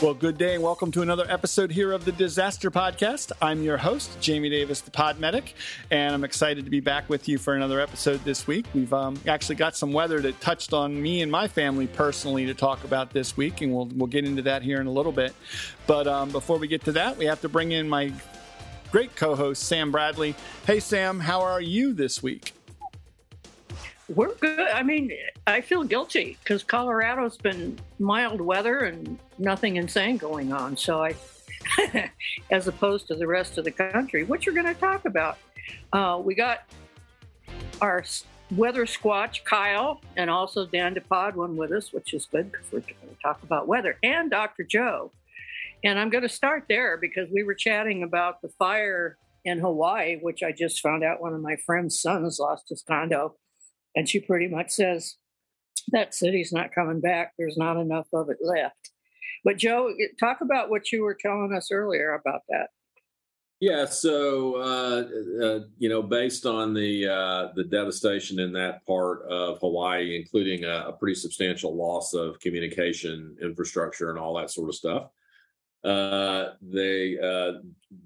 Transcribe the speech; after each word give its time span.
Well, 0.00 0.14
good 0.14 0.38
day 0.38 0.54
and 0.54 0.62
welcome 0.62 0.92
to 0.92 1.02
another 1.02 1.26
episode 1.28 1.72
here 1.72 1.90
of 1.90 2.04
the 2.04 2.12
Disaster 2.12 2.70
Podcast. 2.70 3.32
I'm 3.42 3.64
your 3.64 3.76
host, 3.76 4.20
Jamie 4.20 4.48
Davis, 4.48 4.80
the 4.80 4.92
Pod 4.92 5.18
Medic, 5.18 5.54
and 5.90 6.14
I'm 6.14 6.22
excited 6.22 6.64
to 6.66 6.70
be 6.70 6.78
back 6.78 7.08
with 7.08 7.28
you 7.28 7.36
for 7.36 7.54
another 7.54 7.80
episode 7.80 8.22
this 8.22 8.46
week. 8.46 8.66
We've 8.72 8.92
um, 8.94 9.20
actually 9.26 9.56
got 9.56 9.74
some 9.74 9.92
weather 9.92 10.20
that 10.20 10.40
touched 10.40 10.72
on 10.72 11.02
me 11.02 11.20
and 11.20 11.32
my 11.32 11.48
family 11.48 11.88
personally 11.88 12.46
to 12.46 12.54
talk 12.54 12.84
about 12.84 13.10
this 13.10 13.36
week, 13.36 13.60
and 13.60 13.74
we'll, 13.74 13.86
we'll 13.86 14.06
get 14.06 14.24
into 14.24 14.42
that 14.42 14.62
here 14.62 14.80
in 14.80 14.86
a 14.86 14.92
little 14.92 15.10
bit. 15.10 15.34
But 15.88 16.06
um, 16.06 16.30
before 16.30 16.58
we 16.58 16.68
get 16.68 16.84
to 16.84 16.92
that, 16.92 17.16
we 17.16 17.24
have 17.24 17.40
to 17.40 17.48
bring 17.48 17.72
in 17.72 17.88
my 17.88 18.12
great 18.92 19.16
co 19.16 19.34
host, 19.34 19.64
Sam 19.64 19.90
Bradley. 19.90 20.36
Hey, 20.64 20.78
Sam, 20.78 21.18
how 21.18 21.40
are 21.40 21.60
you 21.60 21.92
this 21.92 22.22
week? 22.22 22.54
We're 24.14 24.34
good. 24.36 24.68
I 24.68 24.82
mean, 24.82 25.12
I 25.46 25.60
feel 25.60 25.84
guilty 25.84 26.38
because 26.42 26.62
Colorado's 26.62 27.36
been 27.36 27.78
mild 27.98 28.40
weather 28.40 28.80
and 28.80 29.18
nothing 29.38 29.76
insane 29.76 30.16
going 30.16 30.50
on. 30.50 30.78
So 30.78 31.04
I, 31.04 31.14
as 32.50 32.68
opposed 32.68 33.06
to 33.08 33.14
the 33.14 33.26
rest 33.26 33.58
of 33.58 33.64
the 33.64 33.70
country, 33.70 34.24
what 34.24 34.46
you're 34.46 34.54
going 34.54 34.72
to 34.72 34.80
talk 34.80 35.04
about. 35.04 35.36
Uh, 35.92 36.20
we 36.24 36.34
got 36.34 36.60
our 37.82 38.02
weather 38.52 38.86
squatch, 38.86 39.44
Kyle, 39.44 40.00
and 40.16 40.30
also 40.30 40.64
Dan 40.64 40.94
DePodwin 40.94 41.56
with 41.56 41.70
us, 41.72 41.92
which 41.92 42.14
is 42.14 42.26
good 42.26 42.50
because 42.50 42.66
we're 42.72 42.80
going 42.80 43.14
to 43.14 43.22
talk 43.22 43.42
about 43.42 43.68
weather, 43.68 43.98
and 44.02 44.30
Dr. 44.30 44.64
Joe. 44.64 45.12
And 45.84 45.98
I'm 45.98 46.08
going 46.08 46.22
to 46.22 46.30
start 46.30 46.64
there 46.68 46.96
because 46.96 47.28
we 47.30 47.42
were 47.42 47.54
chatting 47.54 48.02
about 48.02 48.40
the 48.40 48.48
fire 48.58 49.18
in 49.44 49.58
Hawaii, 49.58 50.16
which 50.16 50.42
I 50.42 50.50
just 50.50 50.80
found 50.80 51.04
out 51.04 51.20
one 51.20 51.34
of 51.34 51.42
my 51.42 51.56
friend's 51.66 52.00
sons 52.00 52.38
lost 52.40 52.70
his 52.70 52.82
condo 52.82 53.34
and 53.94 54.08
she 54.08 54.20
pretty 54.20 54.48
much 54.48 54.70
says, 54.70 55.16
that 55.92 56.14
city's 56.14 56.52
not 56.52 56.74
coming 56.74 57.00
back. 57.00 57.32
There's 57.38 57.56
not 57.56 57.76
enough 57.76 58.06
of 58.12 58.28
it 58.30 58.38
left. 58.40 58.90
But 59.44 59.56
Joe, 59.56 59.92
talk 60.18 60.40
about 60.40 60.70
what 60.70 60.90
you 60.92 61.02
were 61.02 61.16
telling 61.18 61.52
us 61.54 61.70
earlier 61.70 62.14
about 62.14 62.42
that. 62.48 62.68
Yeah, 63.60 63.86
so 63.86 64.54
uh, 64.56 65.44
uh, 65.44 65.60
you 65.78 65.88
know, 65.88 66.00
based 66.00 66.46
on 66.46 66.74
the 66.74 67.08
uh, 67.08 67.48
the 67.56 67.64
devastation 67.64 68.38
in 68.38 68.52
that 68.52 68.86
part 68.86 69.22
of 69.22 69.58
Hawaii, 69.58 70.16
including 70.16 70.64
a, 70.64 70.86
a, 70.88 70.92
pretty 70.92 71.16
substantial 71.16 71.74
loss 71.74 72.14
of 72.14 72.38
communication 72.38 73.36
infrastructure 73.42 74.10
and 74.10 74.18
all 74.18 74.34
that 74.34 74.52
sort 74.52 74.68
of 74.68 74.76
stuff, 74.76 75.08
uh, 75.82 75.88
uh, 75.88 76.52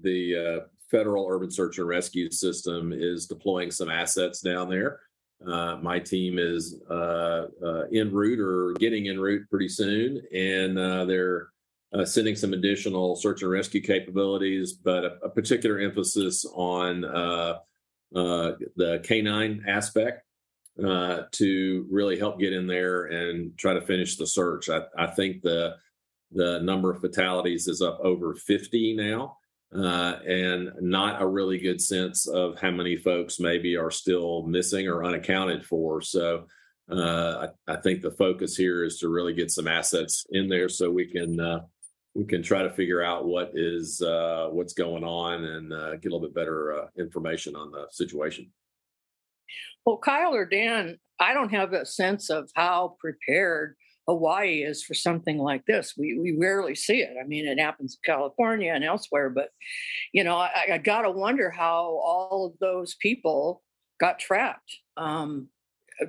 the 0.01 0.61
uh, 0.63 0.65
federal 0.89 1.27
urban 1.29 1.51
search 1.51 1.77
and 1.77 1.87
rescue 1.87 2.31
system 2.31 2.91
is 2.91 3.27
deploying 3.27 3.69
some 3.69 3.91
assets 3.91 4.41
down 4.41 4.67
there 4.69 5.01
uh, 5.47 5.77
my 5.81 5.99
team 5.99 6.39
is 6.39 6.79
uh, 6.89 7.47
uh, 7.63 7.83
en 7.93 8.11
route 8.11 8.39
or 8.39 8.73
getting 8.73 9.07
en 9.07 9.19
route 9.19 9.47
pretty 9.49 9.69
soon, 9.69 10.21
and 10.33 10.77
uh, 10.77 11.05
they're 11.05 11.49
uh, 11.93 12.05
sending 12.05 12.35
some 12.35 12.53
additional 12.53 13.15
search 13.15 13.41
and 13.41 13.51
rescue 13.51 13.81
capabilities, 13.81 14.73
but 14.73 15.03
a, 15.03 15.17
a 15.23 15.29
particular 15.29 15.79
emphasis 15.79 16.45
on 16.53 17.05
uh, 17.05 17.59
the 18.13 19.01
canine 19.03 19.63
aspect 19.67 20.23
to 20.77 21.87
really 21.91 22.17
help 22.17 22.39
get 22.39 22.53
in 22.53 22.67
there 22.67 23.05
and 23.05 23.57
try 23.57 23.73
to 23.73 23.81
finish 23.81 24.17
the 24.17 24.27
search. 24.27 24.69
I, 24.69 24.81
I 24.97 25.07
think 25.07 25.41
the 25.41 25.75
the 26.35 26.59
number 26.61 26.89
of 26.89 26.99
fatalities 26.99 27.67
is 27.67 27.79
up 27.79 27.99
over 28.01 28.33
50 28.33 28.95
now 28.95 29.37
uh, 29.75 30.19
and 30.27 30.71
not 30.81 31.21
a 31.21 31.27
really 31.27 31.57
good 31.57 31.81
sense 31.81 32.27
of 32.27 32.59
how 32.59 32.71
many 32.71 32.95
folks 32.95 33.39
maybe 33.39 33.75
are 33.75 33.91
still 33.91 34.43
missing 34.43 34.87
or 34.87 35.03
unaccounted 35.03 35.65
for. 35.65 36.01
So 36.01 36.45
uh, 36.91 37.47
I, 37.67 37.73
I, 37.73 37.75
think 37.77 38.01
the 38.01 38.11
focus 38.11 38.55
here 38.55 38.83
is 38.83 38.99
to 38.99 39.09
really 39.09 39.33
get 39.33 39.49
some 39.49 39.67
assets 39.67 40.25
in 40.31 40.49
there 40.49 40.69
so 40.69 40.91
we 40.91 41.05
can 41.05 41.39
uh, 41.39 41.61
we 42.13 42.25
can 42.25 42.43
try 42.43 42.61
to 42.61 42.69
figure 42.69 43.01
out 43.01 43.25
what 43.25 43.51
is 43.55 44.01
uh, 44.01 44.49
what's 44.51 44.73
going 44.73 45.03
on 45.03 45.43
and 45.43 45.73
uh, 45.73 45.95
get 45.95 46.11
a 46.11 46.15
little 46.15 46.19
bit 46.19 46.35
better 46.35 46.89
information 46.99 47.55
on 47.55 47.71
the 47.71 47.87
situation. 47.89 48.51
Well, 49.85 49.97
Kyle 49.97 50.35
or 50.35 50.45
Dan, 50.45 50.97
I 51.19 51.33
don't 51.33 51.53
have 51.53 51.73
a 51.73 51.85
sense 51.85 52.29
of 52.29 52.49
how 52.55 52.95
prepared 52.99 53.75
Hawaii 54.07 54.63
is 54.63 54.83
for 54.83 54.93
something 54.93 55.37
like 55.37 55.65
this. 55.65 55.93
We 55.97 56.19
we 56.19 56.35
rarely 56.37 56.75
see 56.75 57.01
it. 57.01 57.15
I 57.21 57.25
mean, 57.25 57.47
it 57.47 57.59
happens 57.59 57.97
in 57.97 58.13
California 58.13 58.73
and 58.73 58.83
elsewhere, 58.83 59.29
but 59.29 59.49
you 60.11 60.23
know, 60.23 60.35
I, 60.35 60.73
I 60.73 60.77
gotta 60.77 61.11
wonder 61.11 61.49
how 61.49 61.99
all 62.03 62.45
of 62.45 62.59
those 62.59 62.95
people 62.95 63.61
got 63.99 64.19
trapped. 64.19 64.79
Um, 64.97 65.47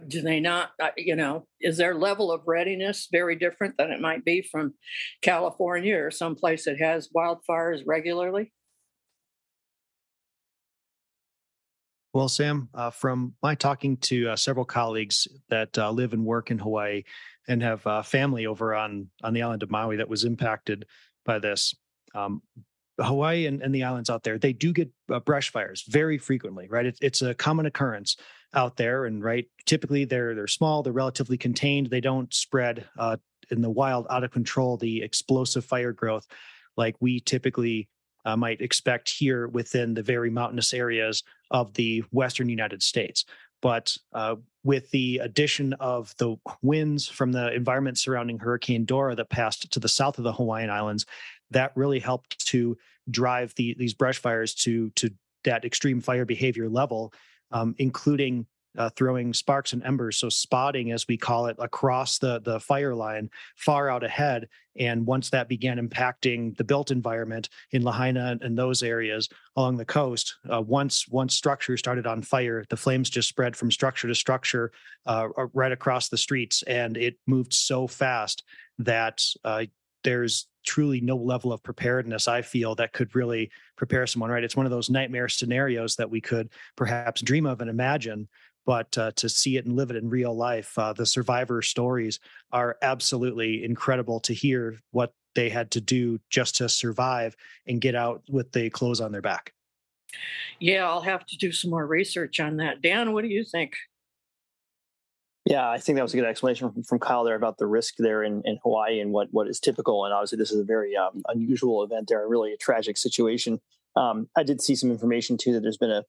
do 0.08 0.22
they 0.22 0.40
not? 0.40 0.70
Uh, 0.82 0.90
you 0.96 1.14
know, 1.14 1.46
is 1.60 1.76
their 1.76 1.94
level 1.94 2.32
of 2.32 2.42
readiness 2.46 3.08
very 3.12 3.36
different 3.36 3.76
than 3.76 3.90
it 3.90 4.00
might 4.00 4.24
be 4.24 4.42
from 4.42 4.74
California 5.22 5.96
or 5.96 6.10
someplace 6.10 6.64
that 6.64 6.80
has 6.80 7.08
wildfires 7.14 7.82
regularly? 7.86 8.52
Well, 12.14 12.28
Sam, 12.28 12.68
uh, 12.72 12.90
from 12.90 13.34
my 13.42 13.56
talking 13.56 13.96
to 14.02 14.30
uh, 14.30 14.36
several 14.36 14.64
colleagues 14.64 15.26
that 15.48 15.76
uh, 15.76 15.90
live 15.90 16.12
and 16.12 16.24
work 16.24 16.52
in 16.52 16.60
Hawaii, 16.60 17.02
and 17.48 17.62
have 17.62 17.86
uh, 17.86 18.02
family 18.02 18.46
over 18.46 18.74
on 18.74 19.08
on 19.22 19.34
the 19.34 19.42
island 19.42 19.62
of 19.62 19.70
Maui 19.70 19.96
that 19.96 20.08
was 20.08 20.24
impacted 20.24 20.86
by 21.24 21.38
this. 21.38 21.74
Um, 22.14 22.42
Hawaii 23.00 23.46
and, 23.46 23.60
and, 23.60 23.74
the 23.74 23.82
islands 23.82 24.08
out 24.08 24.22
there, 24.22 24.38
they 24.38 24.52
do 24.52 24.72
get 24.72 24.88
uh, 25.12 25.18
brush 25.18 25.50
fires 25.50 25.82
very 25.88 26.16
frequently, 26.16 26.68
right? 26.68 26.86
It, 26.86 26.98
it's 27.02 27.22
a 27.22 27.34
common 27.34 27.66
occurrence 27.66 28.16
out 28.54 28.76
there, 28.76 29.06
and 29.06 29.22
right, 29.22 29.46
typically 29.66 30.04
they're 30.04 30.34
they're 30.34 30.46
small, 30.46 30.82
they're 30.82 30.92
relatively 30.92 31.36
contained, 31.36 31.88
they 31.88 32.00
don't 32.00 32.32
spread 32.32 32.86
uh, 32.96 33.16
in 33.50 33.62
the 33.62 33.70
wild, 33.70 34.06
out 34.10 34.22
of 34.22 34.30
control, 34.30 34.76
the 34.76 35.02
explosive 35.02 35.64
fire 35.64 35.92
growth 35.92 36.26
like 36.76 36.96
we 37.00 37.20
typically 37.20 37.88
uh, 38.24 38.36
might 38.36 38.60
expect 38.60 39.08
here 39.08 39.48
within 39.48 39.94
the 39.94 40.02
very 40.02 40.30
mountainous 40.30 40.72
areas 40.72 41.22
of 41.50 41.74
the 41.74 42.02
western 42.10 42.48
United 42.48 42.82
States. 42.82 43.24
But 43.64 43.96
uh, 44.12 44.36
with 44.62 44.90
the 44.90 45.20
addition 45.22 45.72
of 45.80 46.14
the 46.18 46.36
winds 46.60 47.08
from 47.08 47.32
the 47.32 47.50
environment 47.54 47.96
surrounding 47.96 48.38
Hurricane 48.38 48.84
Dora 48.84 49.14
that 49.14 49.30
passed 49.30 49.72
to 49.72 49.80
the 49.80 49.88
south 49.88 50.18
of 50.18 50.24
the 50.24 50.34
Hawaiian 50.34 50.68
Islands, 50.68 51.06
that 51.50 51.72
really 51.74 51.98
helped 51.98 52.46
to 52.48 52.76
drive 53.10 53.54
the, 53.54 53.74
these 53.78 53.94
brush 53.94 54.18
fires 54.18 54.52
to 54.56 54.90
to 54.96 55.08
that 55.44 55.64
extreme 55.64 56.02
fire 56.02 56.26
behavior 56.26 56.68
level, 56.68 57.14
um, 57.52 57.74
including 57.78 58.44
uh, 58.76 58.90
throwing 58.90 59.32
sparks 59.32 59.72
and 59.72 59.84
embers. 59.84 60.18
So 60.18 60.28
spotting, 60.28 60.92
as 60.92 61.06
we 61.08 61.16
call 61.16 61.46
it, 61.46 61.56
across 61.58 62.18
the 62.18 62.40
the 62.40 62.60
fire 62.60 62.94
line, 62.94 63.30
far 63.56 63.88
out 63.88 64.04
ahead. 64.04 64.48
And 64.76 65.06
once 65.06 65.30
that 65.30 65.48
began 65.48 65.78
impacting 65.78 66.56
the 66.56 66.64
built 66.64 66.90
environment 66.90 67.48
in 67.70 67.82
Lahaina 67.82 68.36
and 68.40 68.58
those 68.58 68.82
areas 68.82 69.28
along 69.56 69.76
the 69.76 69.84
coast, 69.84 70.34
uh, 70.52 70.60
once 70.60 71.06
once 71.08 71.34
structure 71.34 71.76
started 71.76 72.06
on 72.06 72.22
fire, 72.22 72.64
the 72.70 72.76
flames 72.76 73.10
just 73.10 73.28
spread 73.28 73.56
from 73.56 73.70
structure 73.70 74.08
to 74.08 74.14
structure 74.14 74.72
uh, 75.06 75.28
right 75.52 75.72
across 75.72 76.08
the 76.08 76.18
streets, 76.18 76.62
and 76.62 76.96
it 76.96 77.16
moved 77.26 77.52
so 77.52 77.86
fast 77.86 78.42
that 78.78 79.22
uh, 79.44 79.64
there's 80.02 80.46
truly 80.64 81.00
no 81.00 81.16
level 81.16 81.52
of 81.52 81.62
preparedness 81.62 82.26
I 82.26 82.42
feel 82.42 82.74
that 82.76 82.92
could 82.92 83.14
really 83.14 83.50
prepare 83.76 84.06
someone 84.06 84.30
right. 84.30 84.42
It's 84.42 84.56
one 84.56 84.66
of 84.66 84.72
those 84.72 84.90
nightmare 84.90 85.28
scenarios 85.28 85.96
that 85.96 86.10
we 86.10 86.20
could 86.20 86.50
perhaps 86.76 87.20
dream 87.20 87.46
of 87.46 87.60
and 87.60 87.70
imagine, 87.70 88.28
but 88.66 88.96
uh, 88.98 89.10
to 89.16 89.28
see 89.28 89.56
it 89.56 89.66
and 89.66 89.76
live 89.76 89.90
it 89.90 89.96
in 89.96 90.08
real 90.08 90.34
life, 90.34 90.78
uh, 90.78 90.92
the 90.92 91.06
survivor 91.06 91.62
stories 91.62 92.20
are 92.52 92.76
absolutely 92.82 93.64
incredible 93.64 94.20
to 94.20 94.34
hear 94.34 94.78
what 94.90 95.12
they 95.34 95.48
had 95.48 95.70
to 95.72 95.80
do 95.80 96.18
just 96.30 96.56
to 96.56 96.68
survive 96.68 97.36
and 97.66 97.80
get 97.80 97.94
out 97.94 98.22
with 98.28 98.52
the 98.52 98.70
clothes 98.70 99.00
on 99.00 99.12
their 99.12 99.22
back. 99.22 99.52
Yeah, 100.60 100.88
I'll 100.88 101.00
have 101.00 101.26
to 101.26 101.36
do 101.36 101.50
some 101.52 101.70
more 101.70 101.86
research 101.86 102.38
on 102.40 102.58
that. 102.58 102.82
Dan, 102.82 103.12
what 103.12 103.22
do 103.22 103.28
you 103.28 103.44
think? 103.44 103.74
Yeah, 105.44 105.68
I 105.68 105.78
think 105.78 105.96
that 105.96 106.02
was 106.02 106.14
a 106.14 106.16
good 106.16 106.24
explanation 106.24 106.72
from, 106.72 106.84
from 106.84 106.98
Kyle 106.98 107.22
there 107.24 107.34
about 107.34 107.58
the 107.58 107.66
risk 107.66 107.96
there 107.98 108.22
in, 108.22 108.40
in 108.46 108.58
Hawaii 108.62 109.00
and 109.00 109.12
what, 109.12 109.28
what 109.32 109.46
is 109.46 109.60
typical. 109.60 110.04
And 110.04 110.14
obviously, 110.14 110.38
this 110.38 110.50
is 110.50 110.60
a 110.60 110.64
very 110.64 110.96
um, 110.96 111.22
unusual 111.28 111.82
event 111.82 112.08
there, 112.08 112.24
a 112.24 112.28
really 112.28 112.52
a 112.52 112.56
tragic 112.56 112.96
situation. 112.96 113.60
Um, 113.94 114.28
I 114.36 114.42
did 114.42 114.62
see 114.62 114.74
some 114.74 114.90
information 114.90 115.36
too 115.36 115.52
that 115.52 115.60
there's 115.60 115.76
been 115.76 115.90
a 115.90 116.04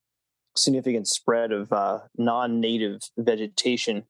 significant 0.56 1.08
spread 1.08 1.52
of 1.52 1.72
uh, 1.72 2.00
non-native 2.18 3.02
vegetation 3.18 4.06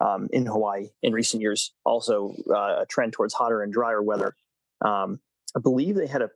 um, 0.00 0.28
in 0.32 0.46
Hawaii 0.46 0.88
in 1.02 1.12
recent 1.12 1.40
years. 1.40 1.72
Also, 1.84 2.34
uh, 2.50 2.82
a 2.82 2.86
trend 2.88 3.12
towards 3.12 3.34
hotter 3.34 3.62
and 3.62 3.72
drier 3.72 4.02
weather. 4.02 4.34
Um, 4.84 5.20
I 5.56 5.60
believe 5.60 5.94
they 5.94 6.06
had 6.06 6.22
a 6.22 6.30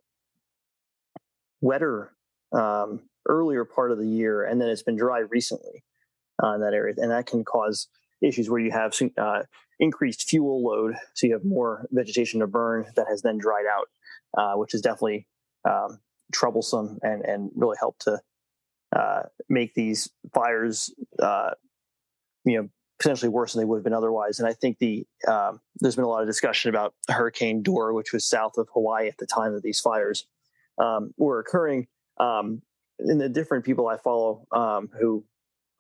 wetter 1.61 2.13
um, 2.53 3.03
earlier 3.27 3.65
part 3.65 3.91
of 3.91 3.99
the 3.99 4.07
year, 4.07 4.45
and 4.45 4.61
then 4.61 4.69
it's 4.69 4.83
been 4.83 4.97
dry 4.97 5.21
recently 5.21 5.83
uh, 6.43 6.55
in 6.55 6.61
that 6.61 6.75
area, 6.75 6.95
and 6.97 7.11
that 7.11 7.27
can 7.27 7.45
cause 7.45 7.89
issues 8.23 8.49
where 8.49 8.61
you 8.61 8.71
have 8.71 8.95
uh, 9.19 9.43
increased 9.81 10.29
fuel 10.29 10.63
load, 10.63 10.95
so 11.15 11.27
you 11.27 11.33
have 11.33 11.45
more 11.45 11.87
vegetation 11.91 12.41
to 12.41 12.47
burn 12.47 12.87
that 12.95 13.07
has 13.09 13.23
then 13.23 13.39
dried 13.39 13.67
out, 13.67 13.89
uh, 14.39 14.57
which 14.57 14.75
is 14.75 14.81
definitely 14.81 15.27
um, 15.69 15.99
troublesome 16.33 16.99
and 17.03 17.23
and 17.25 17.51
really 17.55 17.77
help 17.81 17.99
to 17.99 18.21
uh, 18.95 19.23
make 19.49 19.75
these 19.75 20.11
fires, 20.33 20.93
uh, 21.23 21.51
you 22.45 22.61
know, 22.61 22.69
potentially 22.99 23.29
worse 23.29 23.53
than 23.53 23.61
they 23.61 23.67
would 23.67 23.77
have 23.77 23.85
been 23.85 23.93
otherwise. 23.93 24.39
And 24.39 24.49
I 24.49 24.53
think 24.53 24.79
the 24.79 25.07
um, 25.29 25.61
there's 25.81 25.97
been 25.97 26.05
a 26.05 26.09
lot 26.09 26.23
of 26.23 26.29
discussion 26.29 26.71
about 26.71 26.95
Hurricane 27.09 27.63
Dora, 27.63 27.95
which 27.95 28.13
was 28.13 28.27
south 28.27 28.57
of 28.57 28.69
Hawaii 28.73 29.09
at 29.09 29.19
the 29.19 29.27
time 29.27 29.53
that 29.55 29.63
these 29.63 29.81
fires 29.81 30.27
um, 30.79 31.13
were 31.17 31.41
occurring. 31.41 31.89
Um, 32.19 32.63
and 32.99 33.21
the 33.21 33.29
different 33.29 33.65
people 33.65 33.89
I 33.89 33.99
follow 33.99 34.47
um, 34.53 34.89
who 34.99 35.25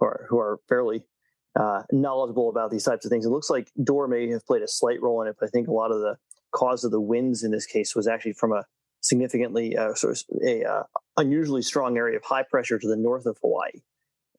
are, 0.00 0.26
who 0.28 0.38
are 0.38 0.60
fairly 0.68 1.02
uh, 1.58 1.82
knowledgeable 1.90 2.50
about 2.50 2.70
these 2.70 2.84
types 2.84 3.06
of 3.06 3.10
things, 3.10 3.24
it 3.24 3.30
looks 3.30 3.48
like 3.48 3.70
Dora 3.82 4.08
may 4.08 4.28
have 4.30 4.46
played 4.46 4.62
a 4.62 4.68
slight 4.68 5.00
role 5.00 5.22
in 5.22 5.28
it. 5.28 5.36
But 5.40 5.46
I 5.46 5.50
think 5.50 5.68
a 5.68 5.72
lot 5.72 5.90
of 5.90 6.00
the 6.00 6.18
cause 6.52 6.84
of 6.84 6.90
the 6.90 7.00
winds 7.00 7.42
in 7.42 7.50
this 7.50 7.66
case 7.66 7.96
was 7.96 8.06
actually 8.06 8.34
from 8.34 8.52
a 8.52 8.64
significantly 9.06 9.76
uh, 9.76 9.94
sort 9.94 10.16
of 10.16 10.42
a 10.44 10.64
uh, 10.64 10.82
unusually 11.16 11.62
strong 11.62 11.96
area 11.96 12.16
of 12.16 12.24
high 12.24 12.42
pressure 12.42 12.78
to 12.78 12.88
the 12.88 12.96
north 12.96 13.26
of 13.26 13.38
Hawaii, 13.40 13.70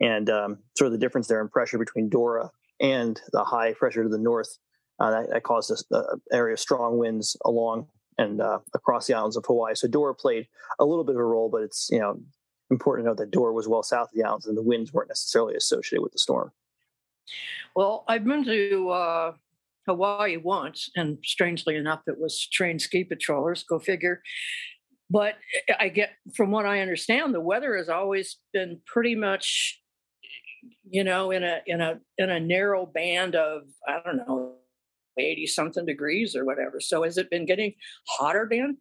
and 0.02 0.30
um, 0.30 0.60
sort 0.78 0.88
of 0.88 0.92
the 0.92 0.98
difference 0.98 1.28
there 1.28 1.42
in 1.42 1.48
pressure 1.48 1.78
between 1.78 2.10
Dora 2.10 2.52
and 2.80 3.20
the 3.32 3.44
high 3.44 3.74
pressure 3.74 4.04
to 4.04 4.10
the 4.10 4.18
north 4.18 4.58
uh, 5.00 5.12
that, 5.12 5.30
that, 5.32 5.44
caused 5.44 5.86
an 5.92 6.04
area 6.32 6.54
of 6.54 6.60
strong 6.60 6.98
winds 6.98 7.38
along 7.46 7.88
and 8.18 8.42
uh, 8.42 8.60
across 8.74 9.08
the 9.08 9.14
islands 9.14 9.38
of 9.38 9.46
Hawaii. 9.46 9.76
So 9.76 9.88
Dora 9.88 10.14
played 10.14 10.48
a 10.80 10.86
little 10.86 11.04
bit 11.04 11.16
of 11.16 11.22
a 11.22 11.26
role, 11.26 11.50
but 11.50 11.62
it's 11.62 11.90
you 11.92 12.00
know 12.00 12.20
important 12.70 13.06
to 13.06 13.10
note 13.10 13.18
that 13.18 13.32
Dora 13.32 13.54
was 13.54 13.68
well 13.68 13.84
south 13.84 14.10
of 14.10 14.16
the 14.16 14.24
islands, 14.24 14.46
and 14.46 14.58
the 14.58 14.64
winds 14.64 14.92
weren't 14.92 15.10
necessarily 15.10 15.56
associated 15.56 16.04
with 16.04 16.12
the 16.12 16.20
storm. 16.20 16.52
Well, 17.76 18.04
I've 18.08 18.26
been 18.26 18.44
to 18.46 18.90
uh, 18.90 19.34
Hawaii 19.88 20.38
once, 20.38 20.90
and 20.96 21.18
strangely 21.24 21.76
enough, 21.76 22.02
it 22.08 22.20
was 22.20 22.48
trained 22.52 22.82
ski 22.82 23.04
patrollers. 23.04 23.64
Go 23.64 23.80
figure. 23.80 24.22
But 25.10 25.36
eh, 25.70 25.74
I 25.80 25.90
get, 25.90 26.12
from 26.36 26.52
what 26.52 26.66
I 26.66 26.82
understand, 26.82 27.34
the 27.34 27.42
weather 27.42 27.78
has 27.78 27.90
always 27.90 28.38
been 28.54 28.82
pretty 28.86 29.16
much 29.16 29.80
you 30.90 31.04
know, 31.04 31.32
in 31.32 31.44
a 31.44 31.60
in 31.66 31.82
a 31.82 32.00
in 32.18 32.30
a 32.30 32.40
narrow 32.40 32.86
band 32.86 33.36
of 33.36 33.64
I 33.88 34.00
don't 34.06 34.18
know, 34.18 34.56
eighty 35.18 35.46
something 35.46 35.86
degrees 35.86 36.36
or 36.36 36.46
whatever. 36.46 36.80
So 36.80 37.04
has 37.04 37.18
it 37.18 37.30
been 37.30 37.46
getting 37.46 37.74
hotter, 38.08 38.46
Dan? 38.46 38.78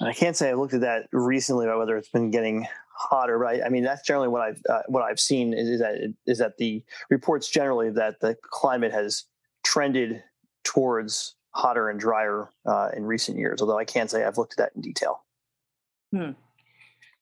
I 0.00 0.12
can't 0.12 0.36
say 0.36 0.50
I 0.50 0.54
looked 0.54 0.74
at 0.74 0.82
that 0.82 1.06
recently 1.12 1.66
about 1.66 1.78
whether 1.78 1.96
it's 1.96 2.10
been 2.10 2.30
getting 2.30 2.66
hotter, 2.98 3.38
but 3.38 3.46
I, 3.46 3.66
I 3.66 3.68
mean 3.68 3.84
that's 3.84 4.06
generally 4.06 4.28
what 4.28 4.42
I've 4.42 4.60
uh, 4.68 4.82
what 4.88 5.02
I've 5.02 5.20
seen 5.20 5.54
is, 5.54 5.68
is 5.68 5.80
that 5.80 6.14
is 6.26 6.38
that 6.38 6.58
the 6.58 6.82
reports 7.10 7.48
generally 7.48 7.90
that 7.90 8.20
the 8.20 8.36
climate 8.42 8.92
has 8.92 9.24
trended 9.64 10.22
towards 10.64 11.36
hotter 11.50 11.88
and 11.88 11.98
drier 11.98 12.50
uh, 12.66 12.88
in 12.96 13.04
recent 13.04 13.38
years. 13.38 13.60
Although 13.60 13.78
I 13.78 13.84
can't 13.84 14.10
say 14.10 14.24
I've 14.24 14.38
looked 14.38 14.54
at 14.54 14.58
that 14.58 14.72
in 14.76 14.82
detail. 14.82 15.24
Hmm. 16.12 16.32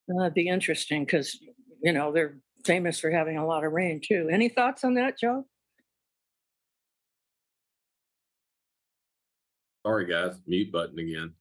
Well, 0.06 0.18
that'd 0.18 0.34
be 0.34 0.48
interesting 0.48 1.04
because 1.04 1.38
you 1.82 1.92
know, 1.92 2.12
they're 2.12 2.36
famous 2.64 2.98
for 2.98 3.10
having 3.10 3.36
a 3.38 3.46
lot 3.46 3.64
of 3.64 3.72
rain 3.72 4.00
too. 4.02 4.28
Any 4.30 4.48
thoughts 4.48 4.84
on 4.84 4.94
that, 4.94 5.18
Joe? 5.18 5.46
Sorry, 9.84 10.06
guys, 10.06 10.34
mute 10.46 10.72
button 10.72 10.98
again. 10.98 11.32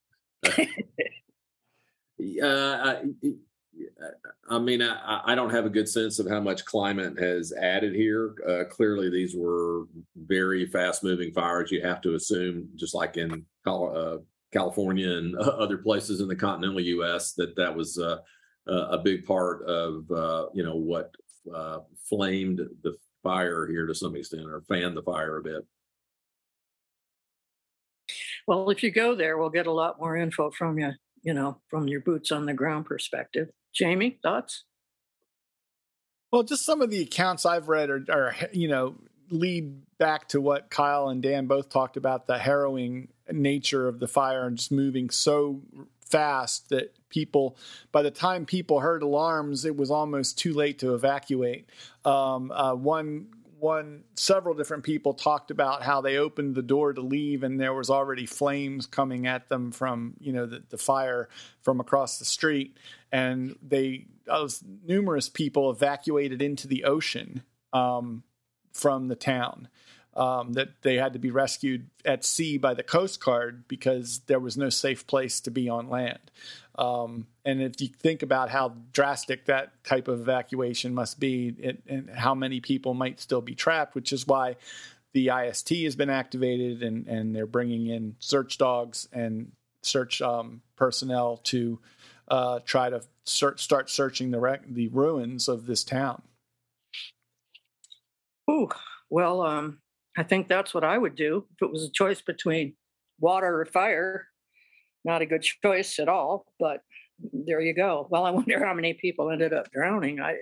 uh, 2.43 2.47
I, 2.47 3.01
I 4.49 4.59
mean, 4.59 4.81
I, 4.81 5.21
I, 5.25 5.35
don't 5.35 5.49
have 5.49 5.65
a 5.65 5.69
good 5.69 5.89
sense 5.89 6.19
of 6.19 6.29
how 6.29 6.39
much 6.39 6.65
climate 6.65 7.19
has 7.19 7.51
added 7.51 7.95
here. 7.95 8.35
Uh, 8.47 8.63
clearly, 8.69 9.09
these 9.09 9.35
were 9.35 9.85
very 10.15 10.65
fast 10.67 11.03
moving 11.03 11.31
fires. 11.33 11.71
You 11.71 11.81
have 11.81 12.01
to 12.01 12.15
assume, 12.15 12.69
just 12.75 12.93
like 12.93 13.17
in 13.17 13.45
uh, 13.65 14.17
California 14.53 15.09
and 15.09 15.35
other 15.37 15.77
places 15.77 16.21
in 16.21 16.27
the 16.27 16.35
continental 16.35 16.79
U.S., 16.79 17.33
that 17.33 17.55
that 17.55 17.75
was 17.75 17.97
uh, 17.97 18.17
a 18.67 18.97
big 18.97 19.25
part 19.25 19.63
of 19.67 20.09
uh, 20.11 20.45
you 20.53 20.63
know 20.63 20.75
what 20.75 21.13
uh, 21.53 21.79
flamed 22.09 22.61
the 22.83 22.95
fire 23.23 23.67
here 23.67 23.87
to 23.87 23.95
some 23.95 24.15
extent 24.15 24.47
or 24.47 24.61
fanned 24.67 24.95
the 24.95 25.01
fire 25.01 25.37
a 25.37 25.43
bit. 25.43 25.65
Well, 28.47 28.69
if 28.69 28.83
you 28.83 28.91
go 28.91 29.15
there, 29.15 29.37
we'll 29.37 29.49
get 29.49 29.67
a 29.67 29.71
lot 29.71 29.99
more 29.99 30.15
info 30.15 30.51
from 30.51 30.77
you, 30.77 30.91
you 31.25 31.33
know, 31.33 31.57
from 31.67 31.89
your 31.89 31.99
boots 31.99 32.31
on 32.31 32.45
the 32.45 32.53
ground 32.53 32.85
perspective. 32.85 33.49
Jamie, 33.73 34.19
thoughts? 34.23 34.63
Well, 36.31 36.43
just 36.43 36.63
some 36.63 36.81
of 36.81 36.91
the 36.91 37.01
accounts 37.01 37.45
I've 37.45 37.67
read 37.67 37.89
are, 37.89 38.05
are 38.09 38.35
you 38.53 38.67
know, 38.67 38.95
lead 39.29 39.81
back 39.97 40.29
to 40.29 40.39
what 40.39 40.69
Kyle 40.69 41.09
and 41.09 41.23
Dan 41.23 41.47
both 41.47 41.69
talked 41.69 41.97
about 41.97 42.27
the 42.27 42.37
harrowing 42.37 43.09
nature 43.31 43.87
of 43.87 43.99
the 43.99 44.07
fire 44.07 44.45
and 44.45 44.57
just 44.57 44.71
moving 44.71 45.09
so 45.09 45.61
fast 46.01 46.69
that 46.69 46.93
people 47.09 47.57
by 47.91 48.03
the 48.03 48.11
time 48.11 48.45
people 48.45 48.79
heard 48.79 49.01
alarms 49.01 49.65
it 49.65 49.75
was 49.75 49.89
almost 49.89 50.37
too 50.37 50.53
late 50.53 50.77
to 50.77 50.93
evacuate 50.93 51.67
um, 52.03 52.51
uh, 52.51 52.75
one 52.75 53.25
one 53.65 54.03
several 54.13 54.53
different 54.53 54.83
people 54.83 55.15
talked 55.15 55.49
about 55.49 55.81
how 55.81 55.99
they 55.99 56.17
opened 56.17 56.53
the 56.53 56.61
door 56.61 56.93
to 56.93 57.01
leave 57.01 57.41
and 57.41 57.59
there 57.59 57.73
was 57.73 57.89
already 57.89 58.27
flames 58.27 58.85
coming 58.85 59.25
at 59.25 59.49
them 59.49 59.71
from 59.71 60.13
you 60.19 60.31
know 60.31 60.45
the, 60.45 60.63
the 60.69 60.77
fire 60.77 61.29
from 61.63 61.79
across 61.79 62.19
the 62.19 62.25
street. 62.25 62.77
And 63.11 63.57
they 63.67 64.05
numerous 64.85 65.29
people 65.29 65.71
evacuated 65.71 66.43
into 66.43 66.67
the 66.67 66.83
ocean 66.83 67.41
um, 67.73 68.23
from 68.71 69.07
the 69.07 69.15
town 69.15 69.67
um, 70.15 70.53
that 70.53 70.81
they 70.81 70.95
had 70.95 71.13
to 71.13 71.19
be 71.19 71.31
rescued 71.31 71.89
at 72.05 72.23
sea 72.23 72.57
by 72.57 72.73
the 72.73 72.83
Coast 72.83 73.23
Guard 73.23 73.67
because 73.67 74.19
there 74.27 74.39
was 74.39 74.55
no 74.55 74.69
safe 74.69 75.05
place 75.07 75.41
to 75.41 75.51
be 75.51 75.67
on 75.67 75.89
land. 75.89 76.31
Um, 76.77 77.27
and 77.43 77.61
if 77.61 77.81
you 77.81 77.87
think 77.87 78.23
about 78.23 78.49
how 78.49 78.75
drastic 78.91 79.45
that 79.45 79.83
type 79.83 80.07
of 80.07 80.21
evacuation 80.21 80.93
must 80.93 81.19
be 81.19 81.55
it, 81.59 81.83
and 81.87 82.09
how 82.09 82.35
many 82.35 82.61
people 82.61 82.93
might 82.93 83.19
still 83.19 83.41
be 83.41 83.55
trapped, 83.55 83.95
which 83.95 84.13
is 84.13 84.25
why 84.25 84.55
the 85.13 85.29
IST 85.29 85.69
has 85.83 85.95
been 85.95 86.09
activated 86.09 86.83
and, 86.83 87.07
and 87.07 87.35
they're 87.35 87.45
bringing 87.45 87.87
in 87.87 88.15
search 88.19 88.57
dogs 88.57 89.07
and 89.13 89.51
search 89.81 90.21
um, 90.21 90.61
personnel 90.75 91.37
to 91.37 91.79
uh, 92.27 92.59
try 92.65 92.89
to 92.89 93.01
start 93.23 93.89
searching 93.89 94.31
the, 94.31 94.39
rec- 94.39 94.67
the 94.67 94.87
ruins 94.89 95.47
of 95.47 95.65
this 95.65 95.83
town. 95.83 96.21
Ooh, 98.49 98.69
well, 99.09 99.41
um, 99.41 99.79
I 100.17 100.23
think 100.23 100.47
that's 100.47 100.73
what 100.73 100.83
I 100.83 100.97
would 100.97 101.15
do 101.15 101.45
if 101.53 101.61
it 101.61 101.71
was 101.71 101.83
a 101.83 101.91
choice 101.91 102.21
between 102.21 102.75
water 103.19 103.61
or 103.61 103.65
fire. 103.65 104.27
Not 105.03 105.21
a 105.21 105.25
good 105.25 105.43
choice 105.43 105.99
at 105.99 106.09
all, 106.09 106.45
but 106.59 106.81
there 107.31 107.61
you 107.61 107.75
go. 107.75 108.07
Well, 108.09 108.25
I 108.25 108.31
wonder 108.39 108.63
how 108.65 108.73
many 108.73 108.93
people 108.93 109.31
ended 109.31 109.53
up 109.53 109.71
drowning. 109.71 110.19
I, 110.19 110.35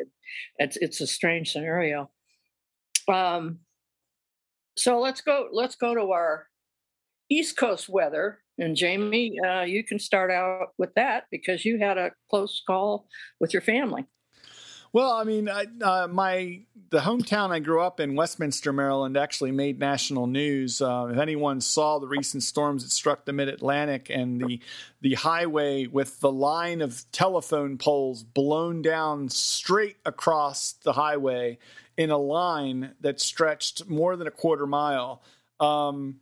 it's 0.58 0.78
it's 0.78 1.02
a 1.02 1.08
strange 1.08 1.52
scenario. 1.52 2.10
Um, 3.08 3.60
so 4.78 5.00
let's 5.00 5.22
go. 5.22 5.50
Let's 5.52 5.76
go 5.76 5.94
to 5.96 6.12
our 6.12 6.48
East 7.30 7.58
Coast 7.58 7.90
weather. 7.90 8.40
And 8.60 8.76
Jamie, 8.76 9.36
uh, 9.44 9.62
you 9.62 9.84
can 9.84 9.98
start 9.98 10.30
out 10.30 10.70
with 10.78 10.94
that 10.96 11.24
because 11.32 11.66
you 11.66 11.80
had 11.80 11.98
a 11.98 12.12
close 12.30 12.62
call 12.68 13.08
with 13.40 13.52
your 13.52 13.64
family. 13.64 14.06
Well, 14.94 15.14
I 15.14 15.24
mean, 15.24 15.50
I, 15.50 15.66
uh, 15.82 16.08
my 16.08 16.62
the 16.92 17.00
hometown 17.00 17.50
I 17.50 17.58
grew 17.58 17.82
up 17.82 18.00
in, 18.00 18.14
Westminster, 18.14 18.72
Maryland, 18.72 19.18
actually 19.18 19.52
made 19.52 19.80
national 19.80 20.28
news. 20.28 20.84
Uh, 20.84 21.10
if 21.12 21.18
anyone 21.18 21.62
saw 21.62 21.98
the 21.98 22.08
recent 22.08 22.44
storms 22.44 22.84
that 22.84 22.92
struck 22.92 23.26
the 23.26 23.34
Mid 23.34 23.50
Atlantic 23.50 24.12
and 24.12 24.40
the 24.40 24.60
the 25.02 25.16
highway 25.16 25.88
with 25.88 26.20
the 26.20 26.32
line 26.32 26.82
of 26.82 27.04
telephone 27.12 27.80
poles 27.80 28.22
blown 28.24 28.84
down 28.84 29.30
straight 29.30 29.98
across 30.06 30.74
the 30.74 30.94
highway 30.94 31.58
in 31.98 32.12
a 32.12 32.18
line 32.18 32.92
that 33.02 33.20
stretched 33.20 33.90
more 33.90 34.16
than 34.16 34.28
a 34.28 34.32
quarter 34.32 34.68
mile. 34.68 35.24
Um, 35.60 36.20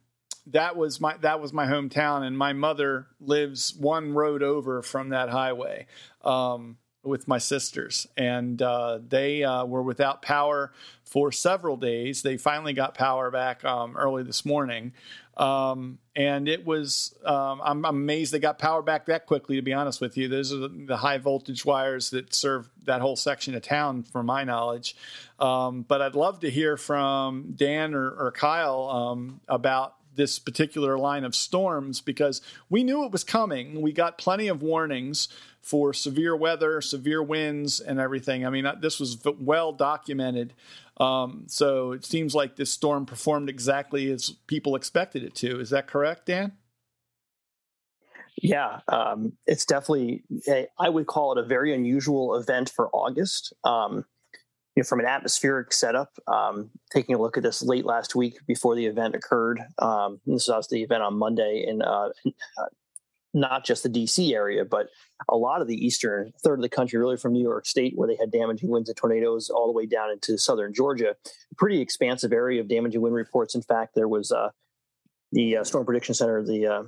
that 0.48 0.78
was 0.78 1.02
my 1.02 1.18
that 1.18 1.42
was 1.42 1.52
my 1.52 1.66
hometown, 1.66 2.22
and 2.22 2.38
my 2.38 2.54
mother 2.54 3.08
lives 3.20 3.76
one 3.76 4.14
road 4.14 4.42
over 4.42 4.82
from 4.82 5.10
that 5.10 5.28
highway. 5.28 5.88
Um, 6.24 6.78
with 7.04 7.28
my 7.28 7.38
sisters, 7.38 8.08
and 8.16 8.62
uh, 8.62 9.00
they 9.08 9.44
uh, 9.44 9.66
were 9.66 9.82
without 9.82 10.22
power 10.22 10.72
for 11.04 11.32
several 11.32 11.76
days. 11.76 12.22
They 12.22 12.38
finally 12.38 12.74
got 12.74 12.94
power 12.94 13.32
back 13.32 13.66
um, 13.66 13.98
early 13.98 14.24
this 14.24 14.46
morning, 14.46 14.94
um, 15.36 15.98
and 16.16 16.48
it 16.48 16.66
was. 16.66 17.16
Um, 17.26 17.62
I'm, 17.64 17.86
I'm, 17.86 17.96
amazed 17.96 18.34
they 18.34 18.40
got 18.40 18.60
power 18.60 18.84
back 18.84 19.08
that 19.08 19.26
quickly. 19.26 19.56
To 19.56 19.62
be 19.62 19.74
honest 19.74 20.00
with 20.00 20.16
you, 20.16 20.28
those 20.28 20.54
are 20.54 20.68
the, 20.68 20.98
high 20.98 21.18
voltage 21.18 21.66
wires 21.66 22.12
that 22.12 22.34
serve 22.36 22.70
that 22.86 23.02
whole 23.02 23.16
section 23.16 23.56
of 23.56 23.64
town, 23.64 24.04
from 24.04 24.28
my 24.28 24.44
knowledge. 24.44 24.96
Um, 25.40 25.84
but 25.88 26.02
I'd 26.02 26.16
love 26.16 26.42
to 26.42 26.52
hear 26.52 26.78
from 26.78 27.54
Dan 27.56 27.96
or, 27.96 28.12
or 28.12 28.32
Kyle 28.32 28.90
um, 28.90 29.42
about 29.48 29.96
this 30.16 30.40
particular 30.40 30.98
line 30.98 31.24
of 31.24 31.36
storms 31.36 32.02
because 32.02 32.42
we 32.70 32.84
knew 32.84 33.06
it 33.06 33.12
was 33.12 33.24
coming. 33.24 33.82
We 33.82 33.92
got 33.92 34.18
plenty 34.18 34.50
of 34.50 34.62
warnings 34.62 35.30
for 35.62 35.94
severe 35.94 36.36
weather, 36.36 36.82
severe 36.82 37.22
winds, 37.22 37.80
and 37.80 38.00
everything. 38.00 38.46
I 38.46 38.50
mean, 38.50 38.68
this 38.80 39.00
was 39.00 39.18
well 39.40 39.72
documented. 39.72 40.54
Um, 40.98 41.44
so 41.48 41.92
it 41.94 42.06
seems 42.06 42.36
like 42.36 42.56
this 42.56 42.72
storm 42.72 43.06
performed 43.06 43.50
exactly 43.50 44.12
as 44.12 44.32
people 44.48 44.76
expected 44.76 45.24
it 45.24 45.36
to. 45.36 45.60
Is 45.60 45.70
that 45.70 45.88
correct, 45.88 46.26
Dan? 46.26 46.54
Yeah, 48.42 48.80
um, 48.88 49.34
it's 49.46 49.66
definitely, 49.66 50.24
a, 50.48 50.68
I 50.80 50.90
would 50.90 51.06
call 51.06 51.34
it 51.34 51.38
a 51.38 51.48
very 51.48 51.74
unusual 51.74 52.36
event 52.36 52.72
for 52.76 52.90
August. 52.90 53.54
Um, 53.64 54.06
you 54.76 54.82
know, 54.82 54.88
from 54.88 55.02
an 55.02 55.06
atmospheric 55.06 55.74
setup, 55.74 56.18
um, 56.28 56.70
taking 56.92 57.14
a 57.14 57.20
look 57.20 57.36
at 57.38 57.44
this 57.44 57.62
late 57.62 57.86
last 57.86 58.16
week 58.16 58.38
before 58.48 58.76
the 58.76 58.86
event 58.86 59.16
occurred. 59.16 59.62
Um, 59.80 60.22
this 60.26 60.48
was 60.48 60.68
the 60.70 60.82
event 60.82 61.04
on 61.04 61.18
Monday, 61.18 61.66
and 61.68 61.84
uh, 61.84 62.10
uh, 62.26 62.66
not 63.34 63.66
just 63.66 63.84
the 63.84 63.90
DC 63.90 64.34
area, 64.34 64.66
but 64.66 64.88
a 65.30 65.38
lot 65.38 65.62
of 65.62 65.68
the 65.68 65.86
eastern 65.86 66.34
third 66.44 66.60
of 66.60 66.62
the 66.62 66.70
country, 66.70 67.00
really 67.00 67.18
from 67.18 67.34
New 67.34 67.42
York 67.42 67.66
State, 67.66 67.94
where 67.96 68.08
they 68.08 68.18
had 68.18 68.32
damaging 68.32 68.70
winds 68.70 68.90
and 68.90 68.98
tornadoes, 68.98 69.50
all 69.50 69.68
the 69.68 69.74
way 69.74 69.86
down 69.86 70.12
into 70.12 70.38
southern 70.38 70.74
Georgia. 70.74 71.16
Pretty 71.58 71.82
expansive 71.82 72.34
area 72.34 72.60
of 72.60 72.68
damaging 72.68 73.02
wind 73.02 73.16
reports. 73.16 73.56
In 73.56 73.62
fact, 73.62 73.96
there 73.96 74.08
was 74.08 74.32
uh, 74.32 74.50
the 75.32 75.58
uh, 75.58 75.64
Storm 75.64 75.86
Prediction 75.86 76.14
Center, 76.14 76.44
the 76.44 76.68
uh, 76.68 76.84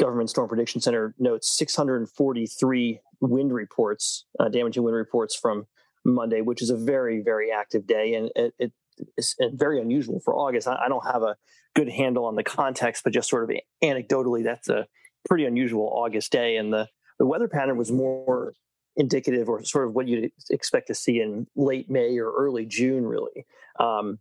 Government 0.00 0.30
Storm 0.30 0.48
Prediction 0.48 0.80
Center 0.80 1.14
notes 1.18 1.56
643 1.56 3.00
wind 3.20 3.52
reports, 3.52 4.26
uh, 4.38 4.48
damaging 4.48 4.82
wind 4.82 4.96
reports 4.96 5.34
from 5.34 5.66
Monday, 6.04 6.40
which 6.40 6.62
is 6.62 6.70
a 6.70 6.76
very, 6.76 7.20
very 7.22 7.50
active 7.50 7.86
day. 7.86 8.14
And 8.14 8.30
it, 8.34 8.54
it, 8.58 8.72
it's 9.16 9.34
very 9.52 9.80
unusual 9.80 10.20
for 10.20 10.34
August. 10.34 10.68
I, 10.68 10.78
I, 10.84 10.88
don't 10.88 11.04
have 11.04 11.22
a 11.22 11.36
good 11.74 11.88
handle 11.88 12.24
on 12.24 12.34
the 12.34 12.42
context, 12.44 13.04
but 13.04 13.12
just 13.12 13.28
sort 13.28 13.44
of 13.44 13.56
anecdotally, 13.82 14.44
that's 14.44 14.68
a 14.68 14.86
pretty 15.28 15.44
unusual 15.44 15.90
August 15.92 16.32
day. 16.32 16.56
And 16.56 16.72
the, 16.72 16.88
the 17.18 17.26
weather 17.26 17.48
pattern 17.48 17.76
was 17.76 17.92
more 17.92 18.54
indicative 18.96 19.48
or 19.48 19.62
sort 19.64 19.86
of 19.86 19.94
what 19.94 20.08
you'd 20.08 20.30
expect 20.50 20.86
to 20.88 20.94
see 20.94 21.20
in 21.20 21.46
late 21.54 21.90
May 21.90 22.16
or 22.18 22.32
early 22.32 22.64
June, 22.64 23.04
really. 23.04 23.44
Um, 23.78 24.18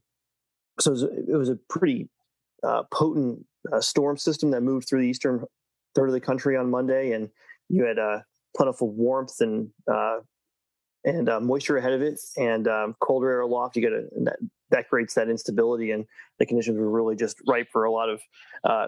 so 0.79 0.91
it 0.91 0.93
was, 0.93 1.03
it 1.03 1.37
was, 1.37 1.49
a 1.49 1.57
pretty 1.69 2.09
uh, 2.61 2.83
potent 2.91 3.45
uh, 3.71 3.79
storm 3.79 4.17
system 4.17 4.51
that 4.51 4.61
moved 4.61 4.89
through 4.89 5.01
the 5.01 5.07
eastern 5.07 5.45
third 5.95 6.09
of 6.09 6.13
the 6.13 6.19
country 6.19 6.57
on 6.57 6.69
Monday. 6.69 7.13
And 7.13 7.29
you 7.69 7.85
had 7.85 7.97
uh, 7.97 8.19
plentiful 8.55 8.91
warmth 8.91 9.39
and 9.39 9.69
uh, 9.91 10.19
and 11.05 11.29
uh, 11.29 11.39
moisture 11.39 11.77
ahead 11.77 11.93
of 11.93 12.01
it, 12.01 12.19
and 12.35 12.67
um, 12.67 12.95
colder 12.99 13.29
air 13.29 13.41
aloft. 13.41 13.75
You 13.75 13.81
get 13.83 13.93
a 13.93 14.07
that, 14.23 14.37
that 14.71 14.89
creates 14.89 15.13
that 15.13 15.29
instability, 15.29 15.91
and 15.91 16.05
the 16.39 16.45
conditions 16.45 16.77
were 16.77 16.89
really 16.89 17.15
just 17.15 17.37
ripe 17.47 17.67
for 17.71 17.83
a 17.85 17.91
lot 17.91 18.09
of 18.09 18.21
uh, 18.63 18.87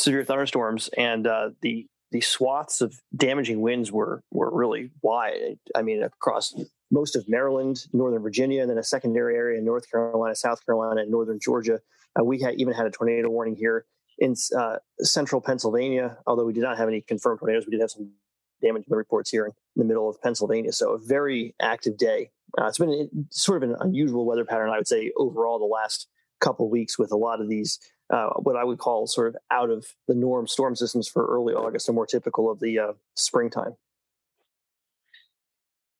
severe 0.00 0.24
thunderstorms. 0.24 0.88
And 0.96 1.26
uh, 1.26 1.50
the 1.62 1.86
the 2.12 2.20
swaths 2.20 2.80
of 2.80 3.00
damaging 3.14 3.60
winds 3.60 3.92
were 3.92 4.22
were 4.30 4.50
really 4.52 4.90
wide. 5.02 5.58
I 5.74 5.82
mean, 5.82 6.02
across 6.02 6.54
most 6.90 7.14
of 7.14 7.28
Maryland, 7.28 7.86
Northern 7.92 8.22
Virginia, 8.22 8.62
and 8.62 8.70
then 8.70 8.78
a 8.78 8.82
secondary 8.82 9.36
area 9.36 9.58
in 9.58 9.64
North 9.64 9.88
Carolina, 9.90 10.34
South 10.34 10.64
Carolina, 10.66 11.02
and 11.02 11.10
Northern 11.10 11.38
Georgia. 11.40 11.80
Uh, 12.18 12.24
we 12.24 12.40
had 12.40 12.54
even 12.56 12.74
had 12.74 12.86
a 12.86 12.90
tornado 12.90 13.28
warning 13.28 13.54
here 13.54 13.84
in 14.18 14.34
uh, 14.58 14.76
central 15.00 15.40
Pennsylvania, 15.40 16.18
although 16.26 16.44
we 16.44 16.52
did 16.52 16.62
not 16.62 16.76
have 16.76 16.88
any 16.88 17.00
confirmed 17.00 17.38
tornadoes. 17.38 17.64
We 17.66 17.70
did 17.70 17.80
have 17.80 17.90
some 17.90 18.10
damage 18.60 18.84
reports 18.88 19.30
here 19.30 19.46
in 19.46 19.52
the 19.76 19.84
middle 19.84 20.08
of 20.08 20.20
Pennsylvania. 20.20 20.72
So 20.72 20.92
a 20.92 20.98
very 20.98 21.54
active 21.60 21.96
day. 21.96 22.30
Uh, 22.60 22.66
it's 22.66 22.78
been 22.78 23.08
sort 23.30 23.62
of 23.62 23.70
an 23.70 23.76
unusual 23.80 24.26
weather 24.26 24.44
pattern, 24.44 24.70
I 24.70 24.76
would 24.76 24.88
say, 24.88 25.12
overall 25.16 25.58
the 25.58 25.64
last 25.64 26.08
couple 26.40 26.68
weeks 26.68 26.98
with 26.98 27.12
a 27.12 27.16
lot 27.16 27.40
of 27.40 27.48
these, 27.48 27.78
uh, 28.10 28.30
what 28.42 28.56
I 28.56 28.64
would 28.64 28.78
call 28.78 29.06
sort 29.06 29.28
of 29.28 29.36
out 29.50 29.70
of 29.70 29.86
the 30.08 30.14
norm 30.14 30.46
storm 30.46 30.74
systems 30.74 31.08
for 31.08 31.26
early 31.26 31.54
August 31.54 31.88
and 31.88 31.94
more 31.94 32.06
typical 32.06 32.50
of 32.50 32.60
the 32.60 32.78
uh, 32.78 32.92
springtime. 33.14 33.76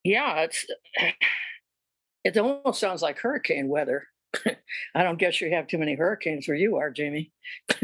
Yeah, 0.05 0.41
it's 0.41 0.67
it 2.25 2.37
almost 2.37 2.81
sounds 2.81 3.03
like 3.03 3.19
hurricane 3.19 3.69
weather. 3.69 4.09
I 4.95 5.03
don't 5.03 5.19
guess 5.19 5.41
you 5.41 5.51
have 5.51 5.67
too 5.67 5.79
many 5.79 5.95
hurricanes 5.95 6.47
where 6.47 6.57
you 6.57 6.77
are, 6.77 6.91
Jamie. 6.91 7.33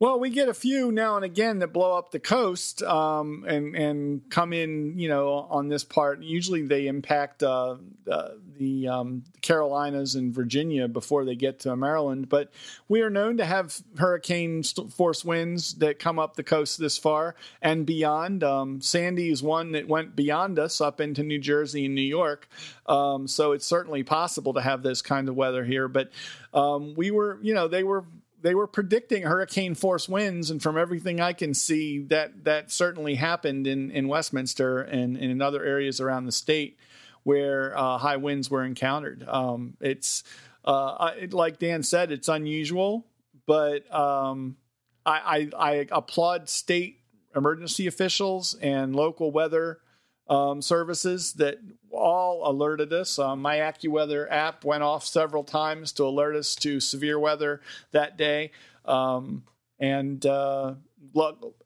Well, 0.00 0.18
we 0.18 0.28
get 0.28 0.48
a 0.48 0.54
few 0.54 0.90
now 0.90 1.16
and 1.16 1.24
again 1.24 1.60
that 1.60 1.72
blow 1.72 1.96
up 1.96 2.10
the 2.10 2.18
coast 2.18 2.82
um, 2.82 3.44
and 3.46 3.74
and 3.76 4.22
come 4.28 4.52
in, 4.52 4.98
you 4.98 5.08
know, 5.08 5.46
on 5.48 5.68
this 5.68 5.84
part. 5.84 6.22
Usually, 6.22 6.60
they 6.62 6.88
impact 6.88 7.42
uh, 7.42 7.76
uh, 8.10 8.28
the 8.58 8.88
um, 8.88 9.24
Carolinas 9.40 10.14
and 10.14 10.34
Virginia 10.34 10.88
before 10.88 11.24
they 11.24 11.34
get 11.34 11.60
to 11.60 11.76
Maryland. 11.76 12.28
But 12.28 12.50
we 12.88 13.02
are 13.02 13.10
known 13.10 13.36
to 13.38 13.44
have 13.44 13.76
hurricane 13.98 14.62
force 14.62 15.24
winds 15.24 15.74
that 15.74 15.98
come 15.98 16.18
up 16.18 16.36
the 16.36 16.42
coast 16.42 16.78
this 16.78 16.98
far 16.98 17.34
and 17.62 17.86
beyond. 17.86 18.44
Um, 18.44 18.80
Sandy 18.80 19.30
is 19.30 19.42
one 19.42 19.72
that 19.72 19.88
went 19.88 20.16
beyond 20.16 20.58
us 20.58 20.80
up 20.80 21.00
into 21.00 21.22
New 21.22 21.38
Jersey 21.38 21.86
and 21.86 21.94
New 21.94 22.02
York. 22.02 22.48
Um, 22.86 23.26
so 23.28 23.52
it's 23.52 23.66
certainly 23.66 24.02
possible 24.02 24.54
to 24.54 24.60
have 24.60 24.82
this 24.82 25.02
kind 25.02 25.28
of 25.28 25.34
weather 25.34 25.64
here. 25.64 25.88
But 25.88 26.10
um, 26.52 26.94
we 26.96 27.10
were, 27.10 27.38
you 27.42 27.54
know, 27.54 27.68
they 27.68 27.82
were 27.82 28.04
they 28.44 28.54
were 28.54 28.66
predicting 28.66 29.22
hurricane 29.22 29.74
force 29.74 30.06
winds, 30.06 30.50
and 30.50 30.62
from 30.62 30.76
everything 30.76 31.18
I 31.18 31.32
can 31.32 31.54
see, 31.54 32.00
that 32.04 32.44
that 32.44 32.70
certainly 32.70 33.14
happened 33.14 33.66
in 33.66 33.90
in 33.90 34.06
Westminster 34.06 34.80
and, 34.80 35.16
and 35.16 35.30
in 35.30 35.40
other 35.40 35.64
areas 35.64 35.98
around 35.98 36.26
the 36.26 36.32
state 36.32 36.78
where 37.24 37.76
uh, 37.76 37.98
high 37.98 38.16
winds 38.16 38.50
were 38.50 38.64
encountered. 38.64 39.24
Um, 39.28 39.76
it's 39.80 40.22
uh, 40.64 41.10
it, 41.18 41.32
like 41.32 41.58
Dan 41.58 41.82
said, 41.82 42.10
it's 42.10 42.28
unusual, 42.28 43.06
but 43.46 43.92
um, 43.92 44.56
I, 45.04 45.50
I, 45.58 45.72
I 45.72 45.86
applaud 45.90 46.48
state 46.48 47.00
emergency 47.36 47.86
officials 47.86 48.54
and 48.54 48.94
local 48.94 49.30
weather 49.30 49.80
um, 50.28 50.62
services 50.62 51.34
that 51.34 51.58
all 51.90 52.48
alerted 52.50 52.92
us. 52.92 53.18
Um, 53.18 53.42
my 53.42 53.56
AccuWeather 53.56 54.26
app 54.30 54.64
went 54.64 54.82
off 54.82 55.04
several 55.04 55.44
times 55.44 55.92
to 55.92 56.04
alert 56.04 56.34
us 56.34 56.54
to 56.56 56.80
severe 56.80 57.18
weather 57.18 57.60
that 57.92 58.16
day. 58.16 58.52
Um, 58.86 59.44
and 59.78 60.24
uh, 60.24 60.74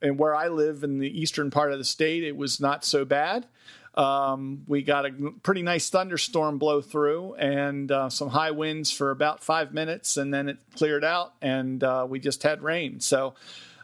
and 0.03 0.19
where 0.19 0.35
I 0.35 0.49
live 0.49 0.83
in 0.83 0.99
the 0.99 1.21
eastern 1.21 1.51
part 1.51 1.73
of 1.73 1.79
the 1.79 1.85
state, 1.85 2.25
it 2.25 2.37
was 2.37 2.61
not 2.61 2.85
so 2.85 3.05
bad. 3.05 3.47
Um, 3.99 4.63
we 4.69 4.83
got 4.83 5.07
a 5.07 5.33
pretty 5.43 5.63
nice 5.63 5.91
thunderstorm 5.91 6.59
blow 6.59 6.81
through 6.81 7.35
and 7.35 7.91
uh, 7.91 8.09
some 8.09 8.29
high 8.29 8.53
winds 8.53 8.93
for 8.93 9.11
about 9.11 9.43
five 9.43 9.75
minutes, 9.75 10.17
and 10.17 10.33
then 10.33 10.49
it 10.49 10.59
cleared 10.77 11.05
out, 11.05 11.35
and 11.43 11.83
uh, 11.83 12.07
we 12.09 12.21
just 12.21 12.45
had 12.45 12.63
rain. 12.63 13.01
So 13.01 13.35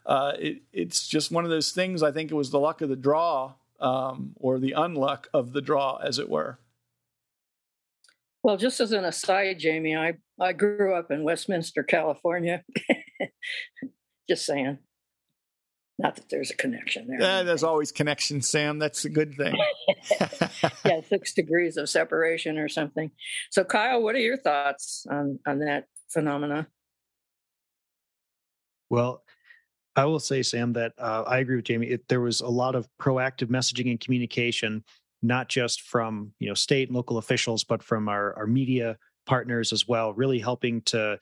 uh, 0.06 0.34
it, 0.38 0.62
it's 0.72 1.08
just 1.08 1.32
one 1.32 1.42
of 1.42 1.50
those 1.50 1.72
things. 1.72 2.04
I 2.04 2.12
think 2.12 2.30
it 2.30 2.34
was 2.34 2.50
the 2.50 2.60
luck 2.60 2.80
of 2.80 2.90
the 2.90 2.96
draw 2.96 3.54
um, 3.80 4.34
or 4.36 4.60
the 4.60 4.74
unluck 4.76 5.26
of 5.34 5.52
the 5.52 5.60
draw, 5.60 5.96
as 5.96 6.20
it 6.20 6.28
were. 6.28 6.60
Well, 8.44 8.56
just 8.56 8.78
as 8.78 8.92
an 8.92 9.04
aside, 9.04 9.58
Jamie, 9.58 9.96
I, 9.96 10.14
I 10.38 10.52
grew 10.52 10.94
up 10.94 11.10
in 11.10 11.24
Westminster, 11.24 11.82
California. 11.82 12.62
just 14.28 14.46
saying. 14.46 14.78
Not 15.98 16.16
that 16.16 16.28
there's 16.28 16.50
a 16.50 16.56
connection 16.56 17.06
there. 17.06 17.20
Yeah, 17.20 17.42
there's 17.44 17.62
always 17.62 17.92
connection, 17.92 18.42
Sam. 18.42 18.80
That's 18.80 19.04
a 19.04 19.08
good 19.08 19.34
thing. 19.34 19.56
yeah, 20.84 21.00
six 21.08 21.32
degrees 21.32 21.76
of 21.76 21.88
separation 21.88 22.58
or 22.58 22.68
something. 22.68 23.12
So, 23.50 23.62
Kyle, 23.62 24.02
what 24.02 24.16
are 24.16 24.20
your 24.20 24.36
thoughts 24.36 25.06
on 25.08 25.38
on 25.46 25.60
that 25.60 25.86
phenomena? 26.08 26.66
Well, 28.90 29.22
I 29.96 30.06
will 30.06 30.20
say, 30.20 30.42
Sam, 30.42 30.72
that 30.72 30.92
uh, 30.98 31.22
I 31.26 31.38
agree 31.38 31.56
with 31.56 31.66
Jamie. 31.66 31.86
It, 31.86 32.08
there 32.08 32.20
was 32.20 32.40
a 32.40 32.48
lot 32.48 32.74
of 32.74 32.88
proactive 33.00 33.48
messaging 33.48 33.90
and 33.90 34.00
communication, 34.00 34.82
not 35.22 35.48
just 35.48 35.82
from 35.82 36.32
you 36.40 36.48
know 36.48 36.54
state 36.54 36.88
and 36.88 36.96
local 36.96 37.18
officials, 37.18 37.62
but 37.62 37.82
from 37.82 38.08
our, 38.08 38.36
our 38.36 38.46
media 38.48 38.96
partners 39.26 39.72
as 39.72 39.86
well, 39.86 40.12
really 40.12 40.40
helping 40.40 40.82
to 40.82 41.18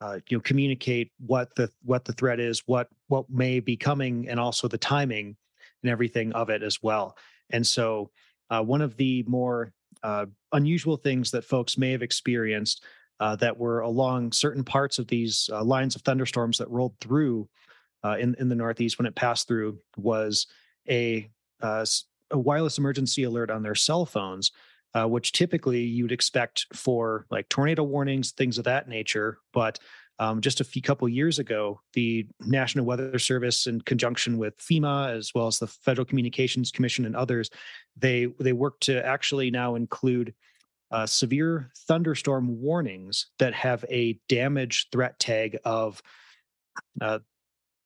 uh, 0.00 0.18
you 0.28 0.36
know 0.36 0.42
communicate 0.42 1.12
what 1.18 1.54
the 1.54 1.70
what 1.82 2.04
the 2.04 2.12
threat 2.12 2.40
is, 2.40 2.62
what 2.66 2.88
what 3.08 3.28
may 3.30 3.60
be 3.60 3.76
coming, 3.76 4.28
and 4.28 4.38
also 4.38 4.68
the 4.68 4.78
timing 4.78 5.36
and 5.82 5.90
everything 5.90 6.32
of 6.32 6.50
it 6.50 6.62
as 6.62 6.82
well. 6.82 7.16
And 7.50 7.66
so, 7.66 8.10
uh, 8.50 8.62
one 8.62 8.80
of 8.80 8.96
the 8.96 9.24
more 9.26 9.72
uh, 10.02 10.26
unusual 10.52 10.96
things 10.96 11.30
that 11.30 11.44
folks 11.44 11.78
may 11.78 11.92
have 11.92 12.02
experienced 12.02 12.84
uh, 13.20 13.36
that 13.36 13.56
were 13.56 13.80
along 13.80 14.32
certain 14.32 14.64
parts 14.64 14.98
of 14.98 15.06
these 15.06 15.48
uh, 15.52 15.62
lines 15.62 15.94
of 15.94 16.02
thunderstorms 16.02 16.58
that 16.58 16.70
rolled 16.70 16.98
through 17.00 17.48
uh, 18.04 18.16
in 18.18 18.34
in 18.38 18.48
the 18.48 18.54
Northeast 18.54 18.98
when 18.98 19.06
it 19.06 19.14
passed 19.14 19.48
through 19.48 19.78
was 19.96 20.46
a 20.88 21.28
a 22.30 22.38
wireless 22.38 22.78
emergency 22.78 23.22
alert 23.22 23.50
on 23.50 23.62
their 23.62 23.74
cell 23.74 24.04
phones, 24.04 24.50
uh, 24.94 25.06
which 25.06 25.32
typically 25.32 25.80
you'd 25.80 26.12
expect 26.12 26.66
for 26.72 27.26
like 27.30 27.48
tornado 27.48 27.82
warnings, 27.82 28.32
things 28.32 28.58
of 28.58 28.64
that 28.64 28.88
nature. 28.88 29.38
But 29.52 29.78
um, 30.18 30.40
just 30.40 30.60
a 30.60 30.64
few 30.64 30.80
couple 30.80 31.08
years 31.08 31.40
ago, 31.40 31.80
the 31.94 32.26
National 32.40 32.84
Weather 32.84 33.18
Service, 33.18 33.66
in 33.66 33.80
conjunction 33.80 34.38
with 34.38 34.56
FEMA 34.58 35.10
as 35.10 35.32
well 35.34 35.48
as 35.48 35.58
the 35.58 35.66
Federal 35.66 36.04
Communications 36.04 36.70
Commission 36.70 37.04
and 37.04 37.16
others, 37.16 37.50
they 37.96 38.26
they 38.38 38.52
work 38.52 38.78
to 38.80 39.04
actually 39.04 39.50
now 39.50 39.74
include 39.74 40.32
uh, 40.92 41.06
severe 41.06 41.70
thunderstorm 41.88 42.60
warnings 42.60 43.26
that 43.40 43.54
have 43.54 43.84
a 43.90 44.18
damage 44.28 44.86
threat 44.92 45.18
tag 45.18 45.58
of 45.64 46.00
uh, 47.00 47.18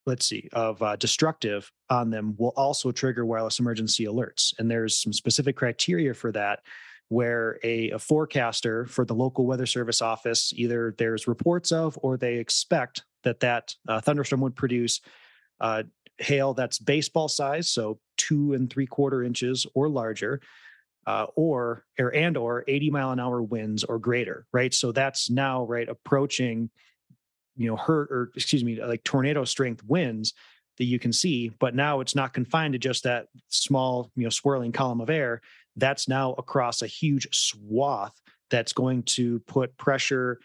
let's 0.05 0.25
see, 0.25 0.49
of 0.53 0.81
uh, 0.81 0.95
destructive 0.95 1.71
on 1.89 2.09
them 2.09 2.35
will 2.37 2.53
also 2.55 2.91
trigger 2.91 3.25
wireless 3.25 3.59
emergency 3.59 4.05
alerts. 4.05 4.53
And 4.57 4.69
there's 4.69 4.97
some 4.97 5.13
specific 5.13 5.55
criteria 5.55 6.13
for 6.13 6.31
that 6.31 6.61
where 7.09 7.59
a, 7.63 7.89
a, 7.91 7.99
forecaster 7.99 8.85
for 8.85 9.03
the 9.03 9.15
local 9.15 9.45
weather 9.45 9.65
service 9.65 10.01
office 10.01 10.53
either 10.55 10.95
there's 10.97 11.27
reports 11.27 11.71
of 11.71 11.97
or 12.01 12.17
they 12.17 12.35
expect 12.35 13.03
that 13.23 13.39
that 13.41 13.75
uh, 13.87 13.99
thunderstorm 13.99 14.41
would 14.41 14.55
produce 14.55 15.01
uh, 15.59 15.83
hail 16.19 16.53
that's 16.53 16.79
baseball 16.79 17.27
size, 17.27 17.69
so 17.69 17.99
two 18.17 18.53
and 18.53 18.71
three 18.71 18.85
quarter 18.85 19.23
inches 19.23 19.65
or 19.73 19.89
larger, 19.89 20.41
uh, 21.07 21.25
or 21.35 21.85
or 21.97 22.13
and 22.13 22.37
or 22.37 22.63
80 22.67 22.91
mile 22.91 23.11
an 23.11 23.19
hour 23.19 23.41
winds 23.41 23.83
or 23.83 23.99
greater, 23.99 24.45
right? 24.53 24.73
So 24.73 24.91
that's 24.91 25.29
now 25.29 25.65
right 25.65 25.87
approaching, 25.87 26.69
you 27.55 27.67
know, 27.67 27.75
hurt 27.75 28.11
or 28.11 28.31
excuse 28.35 28.63
me, 28.63 28.83
like 28.83 29.03
tornado 29.03 29.43
strength 29.45 29.83
winds 29.85 30.33
that 30.77 30.85
you 30.85 30.99
can 30.99 31.11
see. 31.11 31.49
But 31.59 31.75
now 31.75 31.99
it's 31.99 32.15
not 32.15 32.33
confined 32.33 32.73
to 32.73 32.79
just 32.79 33.03
that 33.03 33.27
small, 33.47 34.11
you 34.15 34.23
know, 34.23 34.29
swirling 34.29 34.71
column 34.71 35.01
of 35.01 35.09
air. 35.09 35.41
That's 35.79 36.07
now 36.07 36.33
across 36.33 36.81
a 36.81 36.87
huge 36.87 37.27
swath 37.31 38.19
that's 38.49 38.73
going 38.73 39.03
to 39.03 39.39
put 39.41 39.75
pressure 39.77 40.39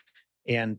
and 0.47 0.79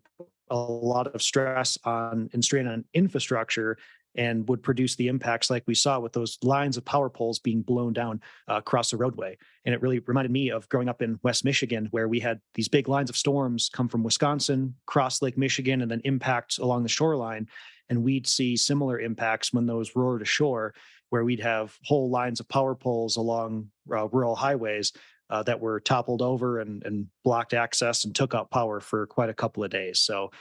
a 0.50 0.56
lot 0.56 1.08
of 1.08 1.22
stress 1.22 1.78
on 1.86 2.30
and 2.34 2.44
strain 2.44 2.68
on 2.68 2.86
infrastructure 2.94 3.78
and 4.18 4.48
would 4.48 4.64
produce 4.64 4.96
the 4.96 5.08
impacts 5.08 5.50
like 5.50 5.64
we 5.68 5.76
saw 5.76 6.00
with 6.00 6.14
those 6.14 6.38
lines 6.42 6.78
of 6.78 6.86
power 6.86 7.10
poles 7.10 7.40
being 7.40 7.62
blown 7.62 7.94
down 7.94 8.22
uh, 8.50 8.56
across 8.56 8.92
the 8.92 8.98
roadway. 8.98 9.38
And 9.66 9.76
it 9.76 9.82
really 9.82 10.00
reminded 10.00 10.32
me 10.32 10.52
of 10.52 10.68
growing 10.70 10.90
up 10.90 11.02
in 11.02 11.20
West 11.24 11.44
Michigan, 11.44 11.88
where 11.92 12.08
we 12.08 12.20
had 12.20 12.40
these 12.54 12.68
big 12.68 12.88
lines 12.88 13.10
of 13.10 13.18
storms 13.18 13.70
come 13.74 13.88
from 13.88 14.04
Wisconsin, 14.04 14.76
cross 14.86 15.22
Lake 15.22 15.38
Michigan, 15.38 15.82
and 15.82 15.92
then 15.92 16.02
impact 16.06 16.60
along 16.60 16.84
the 16.84 16.90
shoreline. 16.90 17.48
And 17.90 18.04
we'd 18.04 18.26
see 18.26 18.56
similar 18.56 19.00
impacts 19.00 19.54
when 19.54 19.68
those 19.68 19.96
roared 19.96 20.22
ashore, 20.22 20.74
where 21.10 21.24
we'd 21.24 21.40
have 21.40 21.78
whole 21.84 22.10
lines 22.10 22.40
of 22.40 22.50
power 22.50 22.76
poles 22.76 23.18
along 23.18 23.70
uh, 23.92 24.08
rural 24.08 24.36
highways 24.36 24.92
uh, 25.30 25.44
that 25.44 25.60
were 25.60 25.80
toppled 25.80 26.22
over 26.22 26.60
and, 26.60 26.84
and 26.84 27.08
blocked 27.24 27.54
access 27.54 28.06
and 28.06 28.16
took 28.16 28.34
out 28.34 28.52
power 28.52 28.80
for 28.80 29.08
quite 29.08 29.30
a 29.30 29.34
couple 29.34 29.64
of 29.64 29.72
days. 29.72 30.00
So, 30.00 30.32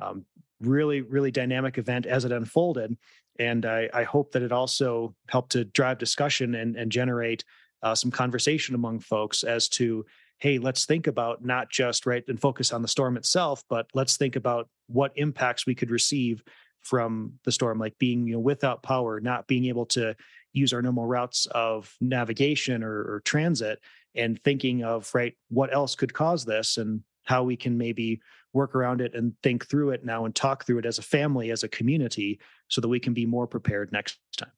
um, 0.00 0.24
really, 0.60 1.02
really 1.02 1.30
dynamic 1.30 1.78
event 1.78 2.06
as 2.06 2.24
it 2.24 2.32
unfolded 2.32 2.96
and 3.38 3.66
I, 3.66 3.88
I, 3.92 4.04
hope 4.04 4.32
that 4.32 4.42
it 4.42 4.52
also 4.52 5.14
helped 5.28 5.52
to 5.52 5.64
drive 5.64 5.98
discussion 5.98 6.54
and, 6.54 6.76
and 6.76 6.90
generate 6.90 7.44
uh, 7.82 7.94
some 7.94 8.10
conversation 8.10 8.74
among 8.74 9.00
folks 9.00 9.42
as 9.42 9.68
to 9.70 10.04
hey 10.38 10.58
let's 10.58 10.86
think 10.86 11.06
about 11.06 11.44
not 11.44 11.70
just 11.70 12.06
right 12.06 12.24
and 12.28 12.40
focus 12.40 12.72
on 12.72 12.82
the 12.82 12.88
storm 12.88 13.16
itself 13.16 13.62
but 13.68 13.86
let's 13.94 14.16
think 14.16 14.36
about 14.36 14.68
what 14.86 15.12
impacts 15.16 15.66
we 15.66 15.74
could 15.74 15.90
receive 15.90 16.42
from 16.84 17.32
the 17.44 17.52
storm 17.52 17.78
like 17.78 17.98
being 17.98 18.26
you 18.26 18.34
know 18.34 18.40
without 18.40 18.82
power 18.82 19.20
not 19.20 19.46
being 19.48 19.66
able 19.66 19.86
to 19.86 20.14
use 20.52 20.72
our 20.72 20.80
normal 20.82 21.06
routes 21.06 21.46
of 21.46 21.96
navigation 22.00 22.84
or, 22.84 22.92
or 22.92 23.22
transit 23.24 23.80
and 24.14 24.40
thinking 24.44 24.84
of 24.84 25.12
right 25.14 25.34
what 25.48 25.74
else 25.74 25.96
could 25.96 26.14
cause 26.14 26.44
this 26.44 26.76
and 26.76 27.02
how 27.24 27.42
we 27.42 27.56
can 27.56 27.76
maybe 27.76 28.20
work 28.54 28.74
around 28.74 29.00
it 29.00 29.14
and 29.14 29.34
think 29.42 29.66
through 29.66 29.90
it 29.90 30.04
now 30.04 30.24
and 30.24 30.34
talk 30.34 30.64
through 30.64 30.78
it 30.78 30.86
as 30.86 30.98
a 30.98 31.02
family, 31.02 31.50
as 31.50 31.64
a 31.64 31.68
community, 31.68 32.38
so 32.68 32.80
that 32.80 32.88
we 32.88 33.00
can 33.00 33.12
be 33.12 33.26
more 33.26 33.46
prepared 33.46 33.92
next 33.92 34.16
time. 34.36 34.52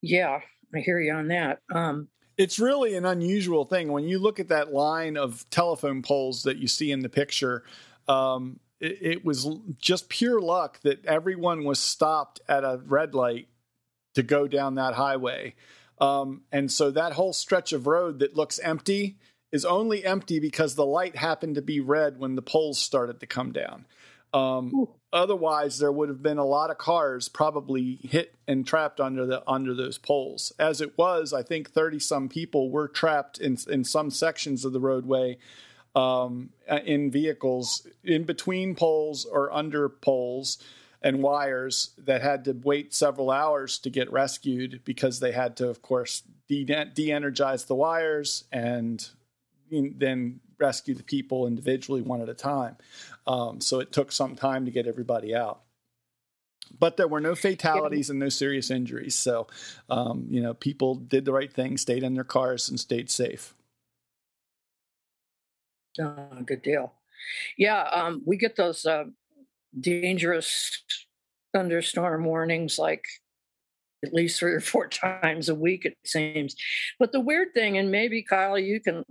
Yeah, 0.00 0.40
I 0.74 0.78
hear 0.78 0.98
you 0.98 1.12
on 1.12 1.28
that. 1.28 1.58
Um, 1.72 2.08
it's 2.38 2.58
really 2.58 2.94
an 2.94 3.04
unusual 3.04 3.66
thing 3.66 3.92
when 3.92 4.04
you 4.04 4.18
look 4.18 4.40
at 4.40 4.48
that 4.48 4.72
line 4.72 5.18
of 5.18 5.44
telephone 5.50 6.00
poles 6.00 6.44
that 6.44 6.56
you 6.56 6.66
see 6.66 6.90
in 6.90 7.00
the 7.00 7.10
picture. 7.10 7.64
Um, 8.08 8.58
it, 8.80 8.98
it 9.00 9.24
was 9.24 9.48
just 9.78 10.08
pure 10.08 10.40
luck 10.40 10.80
that 10.82 11.04
everyone 11.04 11.64
was 11.64 11.78
stopped 11.78 12.40
at 12.48 12.64
a 12.64 12.80
red 12.86 13.14
light 13.14 13.48
to 14.14 14.22
go 14.22 14.48
down 14.48 14.74
that 14.74 14.94
highway. 14.94 15.54
Um, 16.00 16.42
and 16.50 16.72
so 16.72 16.90
that 16.90 17.12
whole 17.12 17.32
stretch 17.32 17.72
of 17.72 17.86
road 17.86 18.20
that 18.20 18.36
looks 18.36 18.58
empty 18.58 19.18
is 19.52 19.64
only 19.64 20.04
empty 20.04 20.40
because 20.40 20.74
the 20.74 20.86
light 20.86 21.16
happened 21.16 21.56
to 21.56 21.62
be 21.62 21.80
red 21.80 22.18
when 22.18 22.36
the 22.36 22.42
poles 22.42 22.78
started 22.80 23.20
to 23.20 23.26
come 23.26 23.52
down. 23.52 23.84
Um, 24.32 24.86
otherwise, 25.12 25.78
there 25.78 25.90
would 25.90 26.08
have 26.08 26.22
been 26.22 26.38
a 26.38 26.44
lot 26.44 26.70
of 26.70 26.78
cars 26.78 27.28
probably 27.28 27.98
hit 28.02 28.36
and 28.46 28.64
trapped 28.64 29.00
under 29.00 29.26
the 29.26 29.42
under 29.48 29.74
those 29.74 29.98
poles. 29.98 30.52
As 30.58 30.80
it 30.80 30.96
was, 30.96 31.32
I 31.32 31.42
think 31.42 31.72
thirty 31.72 31.98
some 31.98 32.28
people 32.28 32.70
were 32.70 32.86
trapped 32.86 33.38
in 33.38 33.58
in 33.68 33.82
some 33.82 34.10
sections 34.10 34.64
of 34.64 34.72
the 34.72 34.78
roadway 34.78 35.38
um, 35.94 36.50
in 36.84 37.10
vehicles 37.10 37.86
in 38.04 38.24
between 38.24 38.74
poles 38.74 39.24
or 39.24 39.52
under 39.52 39.88
poles 39.88 40.58
and 41.02 41.22
wires 41.22 41.90
that 41.98 42.22
had 42.22 42.44
to 42.44 42.52
wait 42.52 42.94
several 42.94 43.30
hours 43.30 43.78
to 43.78 43.90
get 43.90 44.12
rescued 44.12 44.82
because 44.84 45.20
they 45.20 45.32
had 45.32 45.56
to, 45.56 45.68
of 45.68 45.80
course, 45.82 46.22
de 46.48 47.12
energize 47.12 47.64
the 47.64 47.74
wires 47.74 48.44
and 48.52 49.08
then 49.70 50.40
rescue 50.58 50.94
the 50.94 51.02
people 51.02 51.46
individually 51.46 52.02
one 52.02 52.20
at 52.20 52.28
a 52.28 52.34
time. 52.34 52.76
Um, 53.26 53.60
so 53.60 53.80
it 53.80 53.92
took 53.92 54.12
some 54.12 54.36
time 54.36 54.66
to 54.66 54.70
get 54.70 54.86
everybody 54.86 55.34
out. 55.34 55.60
But 56.78 56.96
there 56.96 57.08
were 57.08 57.20
no 57.20 57.34
fatalities 57.34 58.10
and 58.10 58.18
no 58.18 58.28
serious 58.28 58.70
injuries. 58.70 59.14
So, 59.14 59.48
um, 59.88 60.26
you 60.30 60.40
know, 60.40 60.54
people 60.54 60.94
did 60.94 61.24
the 61.24 61.32
right 61.32 61.52
thing, 61.52 61.76
stayed 61.76 62.02
in 62.02 62.14
their 62.14 62.24
cars, 62.24 62.68
and 62.68 62.78
stayed 62.78 63.10
safe. 63.10 63.54
Oh, 65.98 66.42
good 66.44 66.62
deal. 66.62 66.92
Yeah, 67.56 67.82
um, 67.92 68.22
we 68.24 68.36
get 68.36 68.56
those 68.56 68.86
uh, 68.86 69.04
dangerous 69.78 70.82
thunderstorm 71.52 72.24
warnings 72.24 72.78
like 72.78 73.04
at 74.04 74.14
least 74.14 74.38
three 74.38 74.52
or 74.52 74.60
four 74.60 74.88
times 74.88 75.48
a 75.48 75.54
week, 75.54 75.84
it 75.84 75.96
seems. 76.04 76.54
But 76.98 77.12
the 77.12 77.20
weird 77.20 77.54
thing, 77.54 77.78
and 77.78 77.90
maybe 77.90 78.22
Kyle, 78.22 78.58
you 78.58 78.80
can 78.80 79.04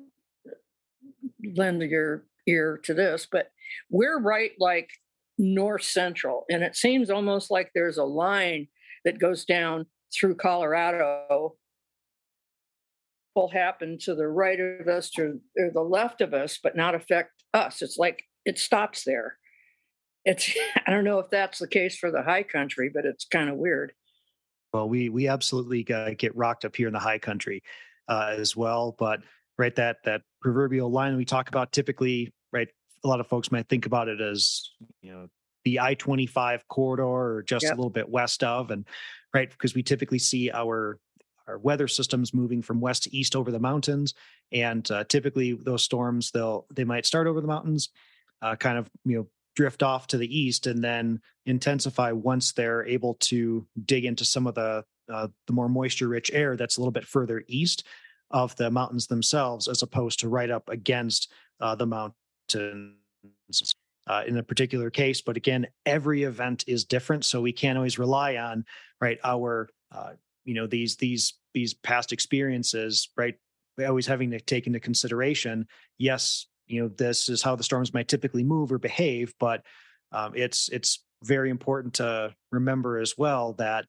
lend 1.56 1.82
your 1.82 2.26
ear 2.48 2.80
to 2.84 2.94
this, 2.94 3.28
but 3.32 3.52
we're 3.90 4.20
right 4.20 4.52
like 4.60 4.90
north 5.38 5.84
central, 5.84 6.46
and 6.50 6.64
it 6.64 6.76
seems 6.76 7.10
almost 7.10 7.52
like 7.52 7.72
there's 7.74 7.98
a 7.98 8.04
line 8.04 8.68
that 9.06 9.20
goes 9.20 9.46
down 9.46 9.86
through 10.14 10.36
Colorado. 10.36 11.56
Will 13.40 13.48
happen 13.50 13.98
to 14.02 14.16
the 14.16 14.28
right 14.28 14.60
of 14.60 14.88
us 14.90 15.10
to 15.12 15.40
or 15.58 15.72
the 15.74 15.82
left 15.82 16.20
of 16.20 16.34
us, 16.34 16.60
but 16.62 16.76
not 16.76 16.94
affect 16.94 17.32
us. 17.54 17.82
It's 17.82 17.98
like 17.98 18.24
it 18.44 18.60
stops 18.60 19.06
there. 19.06 19.38
It's 20.26 20.54
I 20.88 20.92
don't 20.92 21.06
know 21.06 21.20
if 21.20 21.30
that's 21.30 21.60
the 21.60 21.68
case 21.68 21.98
for 21.98 22.12
the 22.12 22.22
high 22.22 22.44
country, 22.44 22.92
but 22.94 23.06
it's 23.06 23.26
kind 23.26 23.50
of 23.50 23.56
weird. 23.56 23.94
Well, 24.74 24.90
we 24.90 25.08
we 25.08 25.30
absolutely 25.30 25.84
get 25.84 26.36
rocked 26.36 26.66
up 26.66 26.76
here 26.76 26.88
in 26.88 26.94
the 26.94 27.00
high 27.00 27.18
country 27.18 27.64
uh, 28.10 28.36
as 28.38 28.58
well, 28.58 28.96
but 29.00 29.22
right? 29.58 29.76
That 29.76 29.98
that 30.04 30.22
proverbial 30.42 30.92
line 30.92 31.16
we 31.16 31.24
talk 31.24 31.48
about 31.48 31.72
typically, 31.72 32.34
right? 32.52 32.68
A 33.06 33.08
lot 33.08 33.22
of 33.22 33.28
folks 33.28 33.54
might 33.54 33.70
think 33.70 33.86
about 33.86 34.10
it 34.10 34.20
as 34.20 34.70
you 35.02 35.14
know 35.14 35.28
the 35.64 35.80
I 35.80 35.94
twenty 35.94 36.26
five 36.26 36.68
corridor 36.68 37.04
or 37.04 37.44
just 37.44 37.64
yep. 37.64 37.74
a 37.74 37.76
little 37.76 37.90
bit 37.90 38.10
west 38.10 38.44
of, 38.44 38.70
and 38.70 38.86
right 39.34 39.50
because 39.50 39.74
we 39.74 39.82
typically 39.82 40.20
see 40.20 40.52
our 40.52 41.00
our 41.50 41.58
weather 41.58 41.88
systems 41.88 42.34
moving 42.34 42.62
from 42.62 42.80
west 42.80 43.04
to 43.04 43.16
east 43.16 43.36
over 43.36 43.52
the 43.52 43.60
mountains, 43.60 44.14
and 44.52 44.90
uh, 44.92 45.04
typically 45.06 45.54
those 45.54 45.84
storms 45.84 46.32
they'll 46.32 46.66
they 46.74 46.84
might 46.84 47.06
start 47.06 47.28
over 47.28 47.42
the 47.42 47.48
mountains, 47.48 47.90
uh, 48.42 48.56
kind 48.56 48.78
of 48.78 48.90
you 49.06 49.18
know 49.18 49.28
drift 49.56 49.84
off 49.84 50.08
to 50.08 50.18
the 50.18 50.40
east 50.40 50.68
and 50.68 50.82
then 50.82 51.20
intensify 51.46 52.12
once 52.12 52.54
they're 52.54 52.86
able 52.86 53.16
to 53.16 53.68
dig 53.86 54.06
into 54.06 54.24
some 54.24 54.48
of 54.48 54.56
the 54.56 54.84
uh, 55.12 55.28
the 55.48 55.54
more 55.54 55.68
moisture 55.68 56.08
rich 56.08 56.32
air 56.34 56.56
that's 56.56 56.78
a 56.78 56.80
little 56.80 56.92
bit 56.92 57.06
further 57.06 57.44
east 57.48 57.86
of 58.32 58.56
the 58.58 58.70
mountains 58.70 59.08
themselves 59.08 59.68
as 59.68 59.82
opposed 59.82 60.20
to 60.20 60.30
right 60.30 60.52
up 60.52 60.70
against 60.70 61.32
uh, 61.60 61.76
the 61.76 61.86
mountains 61.86 62.94
uh, 64.08 64.24
in 64.28 64.38
a 64.38 64.44
particular 64.44 64.90
case. 64.90 65.22
But 65.22 65.38
again, 65.38 65.68
every 65.86 66.24
event 66.24 66.64
is 66.68 66.86
different, 66.86 67.26
so 67.26 67.42
we 67.42 67.52
can't 67.52 67.78
always 67.78 68.00
rely 68.00 68.38
on 68.38 68.66
right 69.02 69.20
our 69.24 69.70
uh, 69.92 70.12
you 70.46 70.54
know 70.54 70.68
these 70.68 70.96
these 70.98 71.34
these 71.54 71.74
past 71.74 72.12
experiences 72.12 73.10
right 73.18 73.36
always 73.88 74.08
having 74.08 74.32
to 74.32 74.40
take 74.42 74.68
into 74.68 74.80
consideration 74.80 75.66
yes 75.98 76.48
you 76.68 76.82
know 76.82 76.90
this 76.90 77.30
is 77.30 77.42
how 77.42 77.56
the 77.56 77.64
storms 77.64 77.94
might 77.94 78.08
typically 78.08 78.44
move 78.44 78.72
or 78.72 78.78
behave 78.78 79.34
but 79.40 79.64
um, 80.12 80.34
it's 80.36 80.70
it's 80.70 81.04
very 81.24 81.50
important 81.50 81.96
to 81.96 82.34
remember 82.52 82.98
as 82.98 83.18
well 83.18 83.54
that 83.54 83.86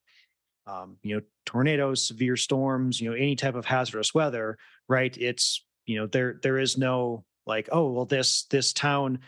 um, 0.66 0.96
you 1.03 1.16
know 1.16 1.23
tornadoes 1.46 2.07
severe 2.07 2.37
storms 2.37 3.01
you 3.01 3.09
know 3.09 3.16
any 3.16 3.37
type 3.37 3.55
of 3.55 3.64
hazardous 3.64 4.14
weather 4.14 4.59
right 4.88 5.16
it's 5.18 5.64
you 5.87 5.99
know 5.99 6.07
there 6.07 6.38
there 6.42 6.59
is 6.59 6.79
no 6.79 7.25
like 7.46 7.68
oh 7.73 7.90
well 7.90 8.05
this 8.05 8.44
this 8.44 8.73
town 8.73 9.18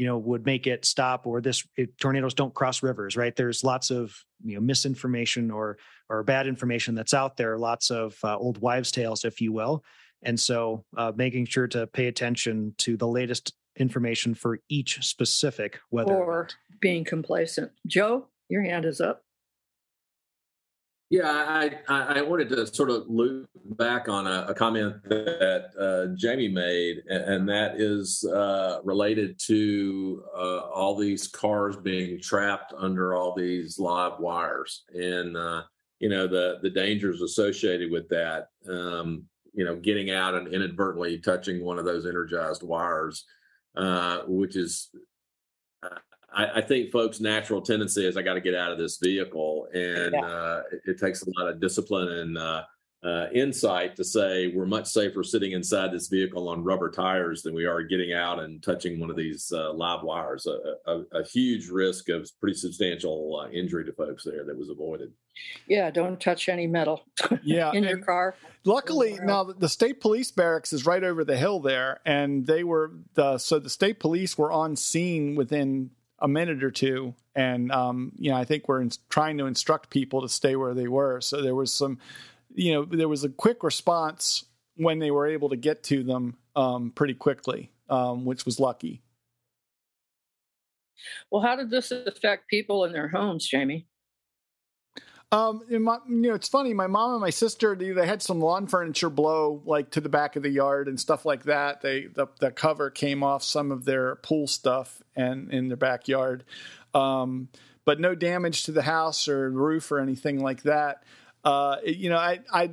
you 0.00 0.06
know 0.06 0.16
would 0.16 0.46
make 0.46 0.66
it 0.66 0.86
stop 0.86 1.26
or 1.26 1.42
this 1.42 1.62
it, 1.76 1.98
tornadoes 1.98 2.32
don't 2.32 2.54
cross 2.54 2.82
rivers 2.82 3.18
right? 3.18 3.36
There's 3.36 3.62
lots 3.62 3.90
of 3.90 4.16
you 4.42 4.54
know 4.54 4.60
misinformation 4.62 5.50
or 5.50 5.76
or 6.08 6.22
bad 6.22 6.46
information 6.46 6.94
that's 6.94 7.12
out 7.12 7.36
there 7.36 7.58
lots 7.58 7.90
of 7.90 8.16
uh, 8.24 8.34
old 8.38 8.56
wives 8.62 8.90
tales 8.90 9.26
if 9.26 9.42
you 9.42 9.52
will. 9.52 9.84
And 10.22 10.40
so 10.40 10.86
uh, 10.96 11.12
making 11.14 11.46
sure 11.46 11.68
to 11.68 11.86
pay 11.86 12.06
attention 12.06 12.74
to 12.78 12.96
the 12.96 13.06
latest 13.06 13.52
information 13.76 14.34
for 14.34 14.60
each 14.70 15.02
specific 15.02 15.80
weather 15.90 16.14
or 16.14 16.40
event. 16.40 16.56
being 16.80 17.04
complacent. 17.04 17.70
Joe 17.86 18.26
your 18.48 18.62
hand 18.62 18.86
is 18.86 19.02
up 19.02 19.22
yeah, 21.10 21.28
I, 21.28 21.72
I 21.88 22.22
wanted 22.22 22.48
to 22.50 22.68
sort 22.68 22.88
of 22.88 23.08
loop 23.08 23.50
back 23.64 24.08
on 24.08 24.28
a, 24.28 24.46
a 24.48 24.54
comment 24.54 25.02
that 25.08 25.70
uh, 25.78 26.14
Jamie 26.16 26.46
made, 26.46 26.98
and 27.08 27.48
that 27.48 27.80
is 27.80 28.24
uh, 28.24 28.78
related 28.84 29.36
to 29.46 30.22
uh, 30.32 30.60
all 30.60 30.94
these 30.94 31.26
cars 31.26 31.76
being 31.76 32.20
trapped 32.20 32.72
under 32.78 33.16
all 33.16 33.34
these 33.34 33.76
live 33.76 34.20
wires, 34.20 34.84
and 34.94 35.36
uh, 35.36 35.62
you 35.98 36.08
know 36.08 36.28
the 36.28 36.58
the 36.62 36.70
dangers 36.70 37.22
associated 37.22 37.90
with 37.90 38.08
that. 38.10 38.46
Um, 38.68 39.24
you 39.52 39.64
know, 39.64 39.74
getting 39.74 40.12
out 40.12 40.34
and 40.34 40.46
inadvertently 40.54 41.18
touching 41.18 41.64
one 41.64 41.76
of 41.76 41.84
those 41.84 42.06
energized 42.06 42.62
wires, 42.62 43.24
uh, 43.76 44.20
which 44.28 44.54
is, 44.54 44.90
I, 46.32 46.46
I, 46.56 46.60
think 46.60 46.92
folks' 46.92 47.20
natural 47.20 47.60
tendency 47.60 48.06
is 48.06 48.16
I 48.16 48.22
got 48.22 48.34
to 48.34 48.40
get 48.40 48.54
out 48.54 48.72
of 48.72 48.78
this 48.78 48.98
vehicle, 48.98 49.68
and 49.72 50.12
yeah. 50.12 50.24
uh, 50.24 50.62
it, 50.72 50.80
it, 50.90 50.98
takes 50.98 51.22
a 51.22 51.30
lot 51.38 51.48
of 51.48 51.60
discipline 51.60 52.08
and 52.08 52.38
uh, 52.38 52.62
uh, 53.02 53.26
insight 53.32 53.96
to 53.96 54.04
say 54.04 54.48
we're 54.48 54.66
much 54.66 54.86
safer 54.86 55.24
sitting 55.24 55.52
inside 55.52 55.90
this 55.90 56.08
vehicle 56.08 56.48
on 56.50 56.62
rubber 56.62 56.90
tires 56.90 57.42
than 57.42 57.54
we 57.54 57.64
are 57.64 57.82
getting 57.82 58.12
out 58.12 58.38
and 58.38 58.62
touching 58.62 59.00
one 59.00 59.08
of 59.08 59.16
these 59.16 59.50
uh, 59.54 59.72
live 59.72 60.02
wires. 60.02 60.46
A, 60.46 60.90
a, 60.90 61.02
a, 61.20 61.24
huge 61.24 61.68
risk 61.68 62.10
of 62.10 62.30
pretty 62.40 62.58
substantial 62.58 63.40
uh, 63.42 63.50
injury 63.50 63.86
to 63.86 63.92
folks 63.92 64.24
there 64.24 64.44
that 64.44 64.58
was 64.58 64.68
avoided. 64.68 65.12
Yeah, 65.66 65.90
don't 65.90 66.20
touch 66.20 66.48
any 66.48 66.66
metal. 66.66 67.02
Yeah, 67.42 67.72
in 67.72 67.84
your 67.84 67.98
car. 67.98 68.34
Luckily, 68.64 69.18
now 69.22 69.44
the 69.44 69.68
state 69.68 70.00
police 70.00 70.30
barracks 70.30 70.72
is 70.72 70.84
right 70.84 71.02
over 71.02 71.24
the 71.24 71.36
hill 71.36 71.60
there, 71.60 72.00
and 72.04 72.46
they 72.46 72.64
were 72.64 72.92
the 73.14 73.38
so 73.38 73.58
the 73.58 73.70
state 73.70 73.98
police 73.98 74.36
were 74.36 74.52
on 74.52 74.76
scene 74.76 75.36
within 75.36 75.90
a 76.20 76.28
minute 76.28 76.62
or 76.62 76.70
two 76.70 77.14
and 77.34 77.72
um, 77.72 78.12
you 78.16 78.30
know 78.30 78.36
i 78.36 78.44
think 78.44 78.68
we're 78.68 78.80
in, 78.80 78.90
trying 79.08 79.38
to 79.38 79.46
instruct 79.46 79.90
people 79.90 80.22
to 80.22 80.28
stay 80.28 80.56
where 80.56 80.74
they 80.74 80.88
were 80.88 81.20
so 81.20 81.40
there 81.42 81.54
was 81.54 81.72
some 81.72 81.98
you 82.54 82.72
know, 82.72 82.84
there 82.84 83.08
was 83.08 83.24
a 83.24 83.28
quick 83.28 83.62
response 83.62 84.44
when 84.76 84.98
they 84.98 85.10
were 85.10 85.26
able 85.26 85.48
to 85.50 85.56
get 85.56 85.82
to 85.84 86.02
them 86.02 86.36
um, 86.56 86.90
pretty 86.90 87.14
quickly, 87.14 87.70
um, 87.88 88.24
which 88.24 88.44
was 88.44 88.58
lucky. 88.58 89.02
Well, 91.30 91.42
how 91.42 91.56
did 91.56 91.70
this 91.70 91.90
affect 91.90 92.48
people 92.48 92.84
in 92.84 92.92
their 92.92 93.08
homes, 93.08 93.46
Jamie? 93.46 93.86
Um, 95.32 95.62
my, 95.70 95.98
you 96.08 96.22
know, 96.22 96.34
it's 96.34 96.48
funny. 96.48 96.74
My 96.74 96.88
mom 96.88 97.12
and 97.12 97.20
my 97.20 97.30
sister, 97.30 97.76
they, 97.76 97.90
they, 97.90 98.06
had 98.06 98.20
some 98.20 98.40
lawn 98.40 98.66
furniture 98.66 99.10
blow 99.10 99.62
like 99.64 99.92
to 99.92 100.00
the 100.00 100.08
back 100.08 100.34
of 100.34 100.42
the 100.42 100.50
yard 100.50 100.88
and 100.88 100.98
stuff 100.98 101.24
like 101.24 101.44
that. 101.44 101.82
They 101.82 102.06
the, 102.06 102.26
the 102.40 102.50
cover 102.50 102.90
came 102.90 103.22
off 103.22 103.44
some 103.44 103.70
of 103.70 103.84
their 103.84 104.16
pool 104.16 104.48
stuff 104.48 105.00
and 105.14 105.52
in 105.52 105.68
their 105.68 105.76
backyard, 105.76 106.42
um, 106.94 107.48
but 107.84 108.00
no 108.00 108.16
damage 108.16 108.64
to 108.64 108.72
the 108.72 108.82
house 108.82 109.28
or 109.28 109.50
roof 109.50 109.92
or 109.92 110.00
anything 110.00 110.40
like 110.40 110.64
that 110.64 111.04
uh, 111.44 111.76
you 111.84 112.10
know, 112.10 112.18
I, 112.18 112.40
I, 112.52 112.70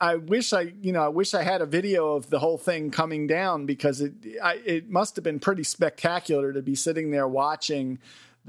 I 0.00 0.16
wish 0.16 0.52
I, 0.52 0.72
you 0.80 0.92
know, 0.92 1.02
I 1.02 1.08
wish 1.08 1.34
I 1.34 1.42
had 1.42 1.60
a 1.60 1.66
video 1.66 2.14
of 2.14 2.30
the 2.30 2.38
whole 2.38 2.58
thing 2.58 2.90
coming 2.90 3.26
down 3.26 3.66
because 3.66 4.00
it, 4.00 4.12
I, 4.42 4.54
it 4.64 4.90
must 4.90 5.16
have 5.16 5.24
been 5.24 5.40
pretty 5.40 5.64
spectacular 5.64 6.52
to 6.52 6.62
be 6.62 6.74
sitting 6.74 7.10
there 7.10 7.28
watching 7.28 7.98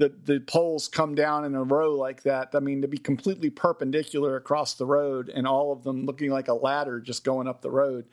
the 0.02 0.12
the 0.34 0.40
poles 0.40 0.88
come 0.88 1.14
down 1.14 1.44
in 1.44 1.54
a 1.54 1.62
row 1.62 1.94
like 1.94 2.24
that. 2.24 2.50
I 2.54 2.60
mean, 2.60 2.82
to 2.82 2.88
be 2.88 2.98
completely 2.98 3.50
perpendicular 3.50 4.36
across 4.36 4.74
the 4.74 4.86
road 4.86 5.28
and 5.28 5.46
all 5.46 5.70
of 5.70 5.84
them 5.84 6.06
looking 6.06 6.30
like 6.30 6.48
a 6.48 6.54
ladder 6.54 7.00
just 7.00 7.22
going 7.22 7.46
up 7.46 7.62
the 7.62 7.70
road 7.70 8.06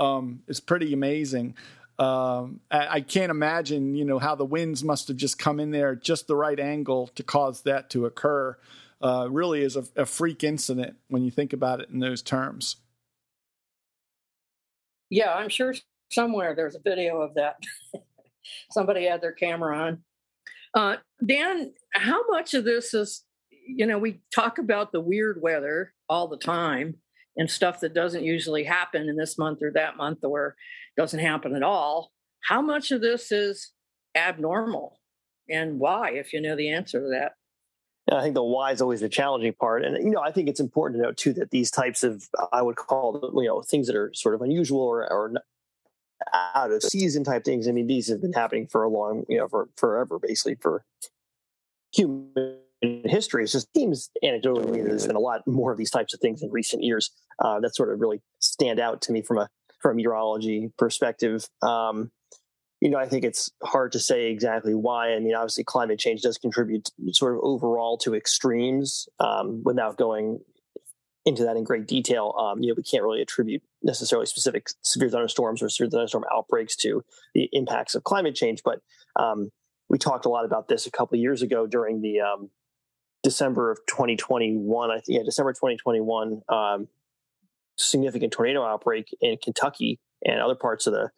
um, 0.00 0.42
is 0.48 0.58
pretty 0.58 0.92
amazing. 0.92 1.54
Um, 1.98 2.60
I, 2.70 2.88
I, 2.88 3.00
can't 3.00 3.30
imagine, 3.30 3.94
you 3.94 4.04
know, 4.04 4.18
how 4.18 4.34
the 4.34 4.44
winds 4.44 4.84
must 4.84 5.08
have 5.08 5.16
just 5.16 5.38
come 5.38 5.58
in 5.58 5.70
there 5.70 5.92
at 5.92 6.02
just 6.02 6.26
the 6.26 6.36
right 6.36 6.60
angle 6.60 7.06
to 7.14 7.22
cause 7.22 7.62
that 7.62 7.88
to 7.90 8.04
occur 8.04 8.58
uh, 9.00 9.28
really 9.30 9.62
is 9.62 9.76
a, 9.76 9.84
a 9.96 10.04
freak 10.04 10.44
incident 10.44 10.96
when 11.08 11.22
you 11.22 11.30
think 11.30 11.54
about 11.54 11.80
it 11.80 11.88
in 11.88 12.00
those 12.00 12.20
terms. 12.20 12.76
Yeah, 15.08 15.32
I'm 15.32 15.48
sure 15.48 15.74
somewhere 16.10 16.54
there's 16.54 16.74
a 16.74 16.80
video 16.80 17.22
of 17.22 17.32
that. 17.34 17.56
Somebody 18.72 19.06
had 19.06 19.22
their 19.22 19.32
camera 19.32 19.78
on. 19.78 20.02
Uh, 20.76 20.96
Dan, 21.24 21.72
how 21.94 22.20
much 22.28 22.52
of 22.52 22.64
this 22.64 22.92
is, 22.92 23.24
you 23.50 23.86
know, 23.86 23.98
we 23.98 24.20
talk 24.32 24.58
about 24.58 24.92
the 24.92 25.00
weird 25.00 25.40
weather 25.40 25.94
all 26.06 26.28
the 26.28 26.36
time 26.36 26.96
and 27.34 27.50
stuff 27.50 27.80
that 27.80 27.94
doesn't 27.94 28.24
usually 28.24 28.64
happen 28.64 29.08
in 29.08 29.16
this 29.16 29.38
month 29.38 29.62
or 29.62 29.72
that 29.72 29.96
month 29.96 30.18
or 30.22 30.54
doesn't 30.94 31.20
happen 31.20 31.56
at 31.56 31.62
all. 31.62 32.12
How 32.44 32.60
much 32.60 32.90
of 32.90 33.00
this 33.00 33.32
is 33.32 33.72
abnormal 34.14 35.00
and 35.48 35.78
why, 35.78 36.10
if 36.10 36.34
you 36.34 36.42
know 36.42 36.54
the 36.54 36.70
answer 36.70 37.00
to 37.00 37.08
that? 37.08 37.32
I 38.14 38.22
think 38.22 38.34
the 38.34 38.44
why 38.44 38.70
is 38.70 38.82
always 38.82 39.00
the 39.00 39.08
challenging 39.08 39.54
part. 39.54 39.82
And, 39.82 39.96
you 40.04 40.10
know, 40.10 40.20
I 40.20 40.30
think 40.30 40.48
it's 40.48 40.60
important 40.60 41.00
to 41.00 41.06
note 41.06 41.16
too 41.16 41.32
that 41.34 41.50
these 41.50 41.70
types 41.70 42.04
of, 42.04 42.28
I 42.52 42.60
would 42.60 42.76
call, 42.76 43.32
you 43.34 43.48
know, 43.48 43.62
things 43.62 43.86
that 43.86 43.96
are 43.96 44.12
sort 44.14 44.34
of 44.34 44.42
unusual 44.42 44.82
or, 44.82 45.10
or 45.10 45.32
out 46.54 46.70
of 46.70 46.82
season 46.82 47.24
type 47.24 47.44
things. 47.44 47.68
I 47.68 47.72
mean, 47.72 47.86
these 47.86 48.08
have 48.08 48.20
been 48.20 48.32
happening 48.32 48.66
for 48.66 48.82
a 48.82 48.88
long, 48.88 49.24
you 49.28 49.38
know, 49.38 49.48
for 49.48 49.68
forever, 49.76 50.18
basically 50.18 50.56
for 50.56 50.84
human 51.94 52.58
history. 53.04 53.44
It 53.44 53.48
just 53.48 53.68
seems 53.76 54.10
anecdotally 54.22 54.84
there's 54.84 55.06
been 55.06 55.16
a 55.16 55.20
lot 55.20 55.46
more 55.46 55.72
of 55.72 55.78
these 55.78 55.90
types 55.90 56.14
of 56.14 56.20
things 56.20 56.42
in 56.42 56.50
recent 56.50 56.82
years 56.82 57.10
uh, 57.38 57.60
that 57.60 57.74
sort 57.74 57.92
of 57.92 58.00
really 58.00 58.20
stand 58.38 58.80
out 58.80 59.02
to 59.02 59.12
me 59.12 59.22
from 59.22 59.38
a, 59.38 59.48
from 59.80 59.92
a 59.92 59.94
meteorology 59.94 60.70
perspective. 60.78 61.48
Um, 61.62 62.10
you 62.80 62.90
know, 62.90 62.98
I 62.98 63.08
think 63.08 63.24
it's 63.24 63.50
hard 63.62 63.92
to 63.92 63.98
say 63.98 64.30
exactly 64.30 64.74
why. 64.74 65.14
I 65.14 65.18
mean, 65.18 65.34
obviously, 65.34 65.64
climate 65.64 65.98
change 65.98 66.20
does 66.20 66.36
contribute 66.36 66.90
sort 67.12 67.34
of 67.34 67.40
overall 67.42 67.96
to 67.98 68.14
extremes 68.14 69.08
um, 69.18 69.62
without 69.64 69.96
going 69.96 70.40
into 71.26 71.44
that 71.44 71.56
in 71.56 71.64
great 71.64 71.86
detail. 71.86 72.34
Um, 72.38 72.62
you 72.62 72.68
know, 72.68 72.74
we 72.76 72.82
can't 72.82 73.02
really 73.02 73.20
attribute 73.20 73.62
necessarily 73.82 74.26
specific 74.26 74.68
severe 74.82 75.10
thunderstorms 75.10 75.62
or 75.62 75.68
severe 75.68 75.90
thunderstorm 75.90 76.24
outbreaks 76.32 76.76
to 76.76 77.04
the 77.34 77.48
impacts 77.52 77.94
of 77.94 78.04
climate 78.04 78.34
change. 78.34 78.62
But 78.64 78.80
um, 79.20 79.50
we 79.88 79.98
talked 79.98 80.24
a 80.24 80.30
lot 80.30 80.44
about 80.44 80.68
this 80.68 80.86
a 80.86 80.90
couple 80.90 81.18
years 81.18 81.42
ago 81.42 81.66
during 81.66 82.00
the 82.00 82.20
um, 82.20 82.50
December 83.22 83.70
of 83.70 83.78
2021. 83.88 84.90
I 84.90 84.94
think, 84.94 85.04
yeah, 85.08 85.22
December 85.24 85.52
2021, 85.52 86.42
um, 86.48 86.88
significant 87.76 88.32
tornado 88.32 88.64
outbreak 88.64 89.14
in 89.20 89.36
Kentucky 89.42 90.00
and 90.24 90.40
other 90.40 90.54
parts 90.54 90.86
of 90.86 90.94
the 90.94 91.10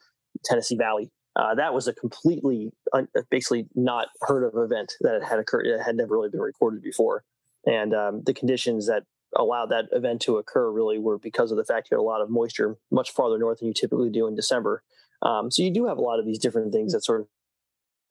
Tennessee 0.45 0.77
Valley 0.77 1.11
uh, 1.39 1.55
that 1.55 1.73
was 1.73 1.87
a 1.87 1.93
completely, 1.93 2.73
un- 2.93 3.09
basically 3.31 3.67
not 3.77 4.09
heard 4.23 4.45
of 4.45 4.55
event 4.57 4.95
that 5.01 5.23
had 5.23 5.39
occurred. 5.39 5.67
It 5.67 5.81
had 5.81 5.97
never 5.97 6.15
really 6.15 6.31
been 6.31 6.41
recorded 6.41 6.83
before. 6.83 7.23
And 7.65 7.95
um, 7.95 8.23
the 8.27 8.35
conditions 8.35 8.89
that 8.89 9.05
allowed 9.37 9.67
that 9.67 9.87
event 9.93 10.23
to 10.23 10.37
occur 10.37 10.71
really 10.71 10.99
were 10.99 11.19
because 11.19 11.51
of 11.51 11.57
the 11.57 11.65
fact 11.65 11.89
you 11.91 11.97
had 11.97 12.01
a 12.01 12.03
lot 12.03 12.21
of 12.21 12.31
moisture 12.31 12.77
much 12.91 13.11
farther 13.11 13.39
north 13.39 13.59
than 13.59 13.69
you 13.69 13.75
typically 13.75 14.11
do 14.11 14.27
in 14.27 14.35
December. 14.35 14.83
Um, 15.23 15.51
so 15.51 15.63
you 15.63 15.73
do 15.73 15.87
have 15.87 15.99
a 15.99 16.03
lot 16.03 16.19
of 16.19 16.27
these 16.27 16.39
different 16.39 16.73
things 16.73 16.93
that 16.93 17.05
sort 17.05 17.21
of 17.23 17.27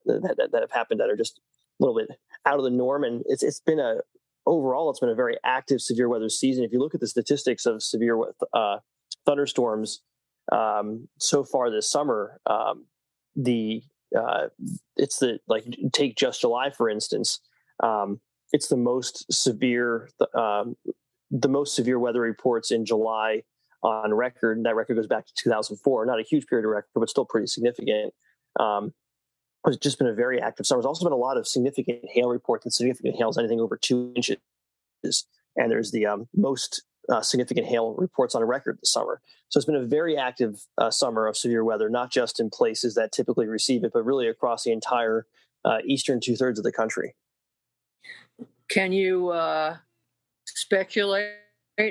that, 0.05 0.35
that, 0.37 0.51
that 0.51 0.61
have 0.61 0.71
happened 0.71 0.99
that 0.99 1.09
are 1.09 1.15
just 1.15 1.39
a 1.79 1.83
little 1.83 1.97
bit 1.97 2.17
out 2.45 2.57
of 2.57 2.63
the 2.63 2.69
norm. 2.69 3.03
And 3.03 3.23
it's 3.27 3.43
it's 3.43 3.59
been 3.59 3.79
a 3.79 3.97
overall 4.45 4.89
it's 4.89 4.99
been 4.99 5.09
a 5.09 5.15
very 5.15 5.37
active 5.43 5.81
severe 5.81 6.09
weather 6.09 6.29
season. 6.29 6.63
If 6.63 6.71
you 6.71 6.79
look 6.79 6.95
at 6.95 7.01
the 7.01 7.07
statistics 7.07 7.65
of 7.65 7.83
severe 7.83 8.19
uh, 8.53 8.77
thunderstorms 9.25 10.01
um, 10.51 11.07
so 11.19 11.43
far 11.43 11.69
this 11.69 11.89
summer, 11.89 12.39
um, 12.45 12.85
the 13.35 13.83
uh, 14.17 14.47
it's 14.95 15.19
the 15.19 15.39
like 15.47 15.65
take 15.93 16.15
just 16.15 16.41
July 16.41 16.71
for 16.71 16.89
instance. 16.89 17.39
Um, 17.81 18.21
it's 18.53 18.67
the 18.67 18.77
most 18.77 19.25
severe 19.31 20.09
um, 20.33 20.77
the 21.31 21.49
most 21.49 21.75
severe 21.75 21.99
weather 21.99 22.21
reports 22.21 22.71
in 22.71 22.85
July 22.85 23.43
on 23.83 24.13
record. 24.13 24.57
And 24.57 24.65
that 24.65 24.75
record 24.75 24.95
goes 24.95 25.07
back 25.07 25.25
to 25.25 25.33
2004. 25.37 26.05
Not 26.05 26.19
a 26.19 26.23
huge 26.23 26.47
period 26.47 26.65
of 26.65 26.71
record, 26.71 26.89
but 26.95 27.09
still 27.09 27.25
pretty 27.25 27.47
significant. 27.47 28.13
Um, 28.59 28.93
it's 29.65 29.77
just 29.77 29.97
been 29.97 30.07
a 30.07 30.13
very 30.13 30.41
active 30.41 30.65
summer. 30.65 30.79
There's 30.79 30.87
also 30.87 31.05
been 31.05 31.13
a 31.13 31.17
lot 31.17 31.37
of 31.37 31.47
significant 31.47 31.99
hail 32.09 32.29
reports 32.29 32.65
and 32.65 32.73
significant 32.73 33.15
hails, 33.15 33.37
anything 33.37 33.59
over 33.59 33.77
two 33.77 34.13
inches. 34.15 34.37
And 35.55 35.71
there's 35.71 35.91
the 35.91 36.05
um, 36.05 36.27
most 36.35 36.83
uh, 37.09 37.21
significant 37.21 37.67
hail 37.67 37.95
reports 37.97 38.35
on 38.35 38.43
record 38.43 38.77
this 38.81 38.91
summer. 38.91 39.21
So 39.49 39.57
it's 39.57 39.65
been 39.65 39.75
a 39.75 39.85
very 39.85 40.17
active 40.17 40.65
uh, 40.77 40.91
summer 40.91 41.27
of 41.27 41.37
severe 41.37 41.63
weather, 41.63 41.89
not 41.89 42.11
just 42.11 42.39
in 42.39 42.49
places 42.49 42.95
that 42.95 43.11
typically 43.11 43.47
receive 43.47 43.83
it, 43.83 43.91
but 43.93 44.05
really 44.05 44.27
across 44.27 44.63
the 44.63 44.71
entire 44.71 45.25
uh, 45.65 45.79
eastern 45.85 46.19
two 46.21 46.35
thirds 46.35 46.59
of 46.59 46.63
the 46.63 46.71
country. 46.71 47.15
Can 48.69 48.91
you 48.91 49.29
uh, 49.29 49.77
speculate 50.57 51.27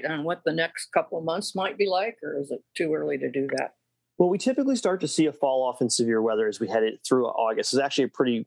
on 0.09 0.25
what 0.25 0.43
the 0.45 0.53
next 0.53 0.93
couple 0.93 1.19
of 1.19 1.25
months 1.25 1.55
might 1.55 1.79
be 1.79 1.87
like, 1.87 2.19
or 2.23 2.39
is 2.39 2.51
it 2.51 2.63
too 2.77 2.93
early 2.95 3.17
to 3.19 3.31
do 3.31 3.47
that? 3.57 3.75
Well, 4.19 4.29
we 4.29 4.39
typically 4.39 4.77
start 4.77 5.01
to 5.03 5.09
see 5.09 5.27
a 5.27 5.33
fall 5.33 5.63
off 5.63 5.81
in 5.81 5.91
severe 5.91 6.23
weather 6.23 6.49
as 6.49 6.59
we 6.59 6.69
head 6.69 6.83
it 6.83 7.01
through 7.07 7.27
August. 7.27 7.73
It's 7.73 7.83
actually 7.83 8.05
a 8.05 8.09
pretty 8.09 8.47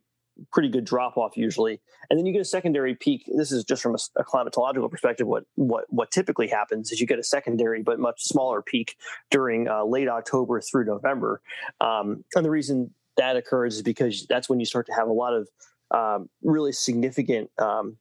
pretty 0.53 0.69
good 0.69 0.86
drop 0.86 1.17
off 1.17 1.36
usually, 1.36 1.82
and 2.10 2.17
then 2.17 2.25
you 2.25 2.32
get 2.32 2.41
a 2.41 2.45
secondary 2.45 2.95
peak. 2.95 3.29
This 3.36 3.51
is 3.51 3.63
just 3.63 3.82
from 3.82 3.93
a, 3.93 3.99
a, 4.19 4.23
climatological 4.23 4.89
perspective. 4.89 5.27
What 5.27 5.43
what 5.55 5.86
what 5.89 6.12
typically 6.12 6.47
happens 6.47 6.91
is 6.91 6.99
you 6.99 7.08
get 7.08 7.19
a 7.19 7.23
secondary 7.23 7.84
but 7.84 7.99
much 7.99 8.23
smaller 8.23 8.62
peak 8.62 8.95
during 9.29 9.67
uh, 9.67 9.84
late 9.84 10.08
October 10.08 10.62
through 10.62 10.86
November, 10.86 11.41
um, 11.82 12.23
and 12.36 12.45
the 12.45 12.49
reason 12.49 12.93
that 13.17 13.36
occurs 13.36 13.75
is 13.75 13.82
because 13.82 14.25
that's 14.27 14.49
when 14.49 14.60
you 14.60 14.65
start 14.65 14.86
to 14.88 14.93
have 14.93 15.08
a 15.08 15.13
lot 15.13 15.34
of 15.34 15.49
um, 15.91 16.29
really 16.41 16.71
significant. 16.71 17.51
Um, 17.60 17.97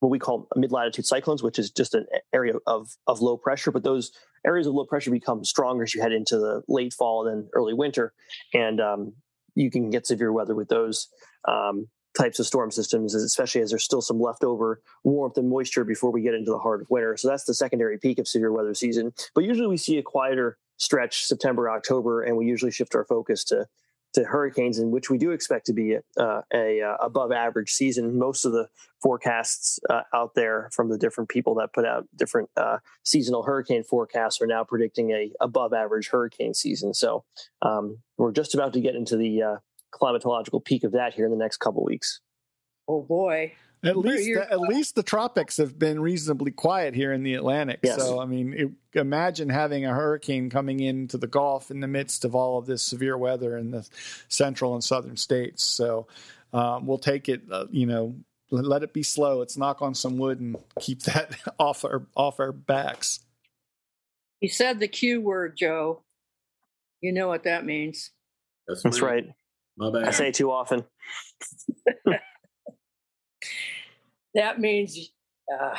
what 0.00 0.10
we 0.10 0.18
call 0.18 0.48
mid 0.56 0.72
latitude 0.72 1.06
cyclones, 1.06 1.42
which 1.42 1.58
is 1.58 1.70
just 1.70 1.94
an 1.94 2.06
area 2.32 2.54
of, 2.66 2.96
of 3.06 3.20
low 3.20 3.36
pressure. 3.36 3.70
But 3.70 3.82
those 3.84 4.12
areas 4.46 4.66
of 4.66 4.74
low 4.74 4.84
pressure 4.84 5.10
become 5.10 5.44
stronger 5.44 5.82
as 5.82 5.94
you 5.94 6.00
head 6.00 6.12
into 6.12 6.38
the 6.38 6.62
late 6.68 6.92
fall 6.92 7.26
and 7.26 7.44
then 7.44 7.50
early 7.54 7.74
winter. 7.74 8.12
And 8.54 8.80
um, 8.80 9.12
you 9.54 9.70
can 9.70 9.90
get 9.90 10.06
severe 10.06 10.32
weather 10.32 10.54
with 10.54 10.68
those. 10.68 11.08
Um, 11.46 11.88
types 12.16 12.40
of 12.40 12.46
storm 12.46 12.70
systems, 12.70 13.14
especially 13.14 13.60
as 13.60 13.70
there's 13.70 13.84
still 13.84 14.02
some 14.02 14.20
leftover 14.20 14.82
warmth 15.04 15.36
and 15.36 15.48
moisture 15.48 15.84
before 15.84 16.10
we 16.10 16.20
get 16.20 16.34
into 16.34 16.50
the 16.50 16.58
heart 16.58 16.82
of 16.82 16.90
winter. 16.90 17.16
So 17.16 17.28
that's 17.28 17.44
the 17.44 17.54
secondary 17.54 17.96
peak 17.96 18.18
of 18.18 18.26
severe 18.26 18.50
weather 18.50 18.74
season. 18.74 19.12
But 19.34 19.44
usually 19.44 19.68
we 19.68 19.76
see 19.76 19.98
a 19.98 20.02
quieter 20.02 20.58
stretch 20.78 21.24
September, 21.24 21.70
October, 21.70 22.22
and 22.22 22.36
we 22.36 22.46
usually 22.46 22.72
shift 22.72 22.94
our 22.96 23.04
focus 23.04 23.44
to 23.44 23.66
to 24.14 24.24
hurricanes, 24.24 24.78
in 24.78 24.90
which 24.90 25.10
we 25.10 25.18
do 25.18 25.30
expect 25.30 25.66
to 25.66 25.72
be 25.72 25.96
uh, 26.16 26.40
a 26.52 26.80
uh, 26.80 26.96
above 27.00 27.32
average 27.32 27.70
season. 27.70 28.18
Most 28.18 28.44
of 28.44 28.52
the 28.52 28.68
forecasts 29.02 29.78
uh, 29.90 30.02
out 30.14 30.34
there 30.34 30.70
from 30.72 30.88
the 30.88 30.98
different 30.98 31.28
people 31.28 31.54
that 31.56 31.72
put 31.72 31.84
out 31.84 32.06
different 32.16 32.50
uh, 32.56 32.78
seasonal 33.04 33.42
hurricane 33.42 33.84
forecasts 33.84 34.40
are 34.40 34.46
now 34.46 34.64
predicting 34.64 35.10
a 35.10 35.30
above 35.40 35.72
average 35.72 36.08
hurricane 36.08 36.54
season. 36.54 36.94
So 36.94 37.24
um, 37.62 37.98
we're 38.16 38.32
just 38.32 38.54
about 38.54 38.72
to 38.74 38.80
get 38.80 38.94
into 38.94 39.16
the 39.16 39.42
uh, 39.42 39.56
climatological 39.92 40.64
peak 40.64 40.84
of 40.84 40.92
that 40.92 41.14
here 41.14 41.24
in 41.24 41.30
the 41.30 41.38
next 41.38 41.58
couple 41.58 41.84
weeks. 41.84 42.20
Oh 42.86 43.02
boy. 43.02 43.52
At 43.84 43.96
least, 43.96 44.28
the, 44.34 44.52
at 44.52 44.60
least 44.60 44.94
the 44.96 45.02
tropics 45.02 45.58
have 45.58 45.78
been 45.78 46.00
reasonably 46.00 46.50
quiet 46.50 46.94
here 46.94 47.12
in 47.12 47.22
the 47.22 47.34
Atlantic. 47.34 47.80
Yes. 47.82 47.96
So, 47.96 48.20
I 48.20 48.24
mean, 48.24 48.52
it, 48.52 48.98
imagine 48.98 49.48
having 49.48 49.86
a 49.86 49.94
hurricane 49.94 50.50
coming 50.50 50.80
into 50.80 51.16
the 51.16 51.28
Gulf 51.28 51.70
in 51.70 51.80
the 51.80 51.86
midst 51.86 52.24
of 52.24 52.34
all 52.34 52.58
of 52.58 52.66
this 52.66 52.82
severe 52.82 53.16
weather 53.16 53.56
in 53.56 53.70
the 53.70 53.88
central 54.26 54.74
and 54.74 54.82
southern 54.82 55.16
states. 55.16 55.62
So, 55.64 56.08
um, 56.52 56.86
we'll 56.86 56.98
take 56.98 57.28
it. 57.28 57.42
Uh, 57.50 57.66
you 57.70 57.86
know, 57.86 58.16
let 58.50 58.82
it 58.82 58.92
be 58.92 59.02
slow. 59.02 59.38
Let's 59.38 59.56
knock 59.56 59.82
on 59.82 59.94
some 59.94 60.18
wood 60.18 60.40
and 60.40 60.56
keep 60.80 61.02
that 61.02 61.36
off 61.58 61.84
our 61.84 62.06
off 62.16 62.40
our 62.40 62.52
backs. 62.52 63.20
He 64.40 64.48
said 64.48 64.80
the 64.80 64.88
Q 64.88 65.20
word, 65.20 65.56
Joe. 65.56 66.02
You 67.00 67.12
know 67.12 67.28
what 67.28 67.44
that 67.44 67.64
means. 67.64 68.10
That's, 68.66 68.82
That's 68.82 69.00
right. 69.00 69.26
My 69.76 69.90
bad. 69.92 70.08
I 70.08 70.10
say 70.10 70.32
too 70.32 70.50
often. 70.50 70.84
that 74.34 74.60
means, 74.60 75.10
uh, 75.52 75.76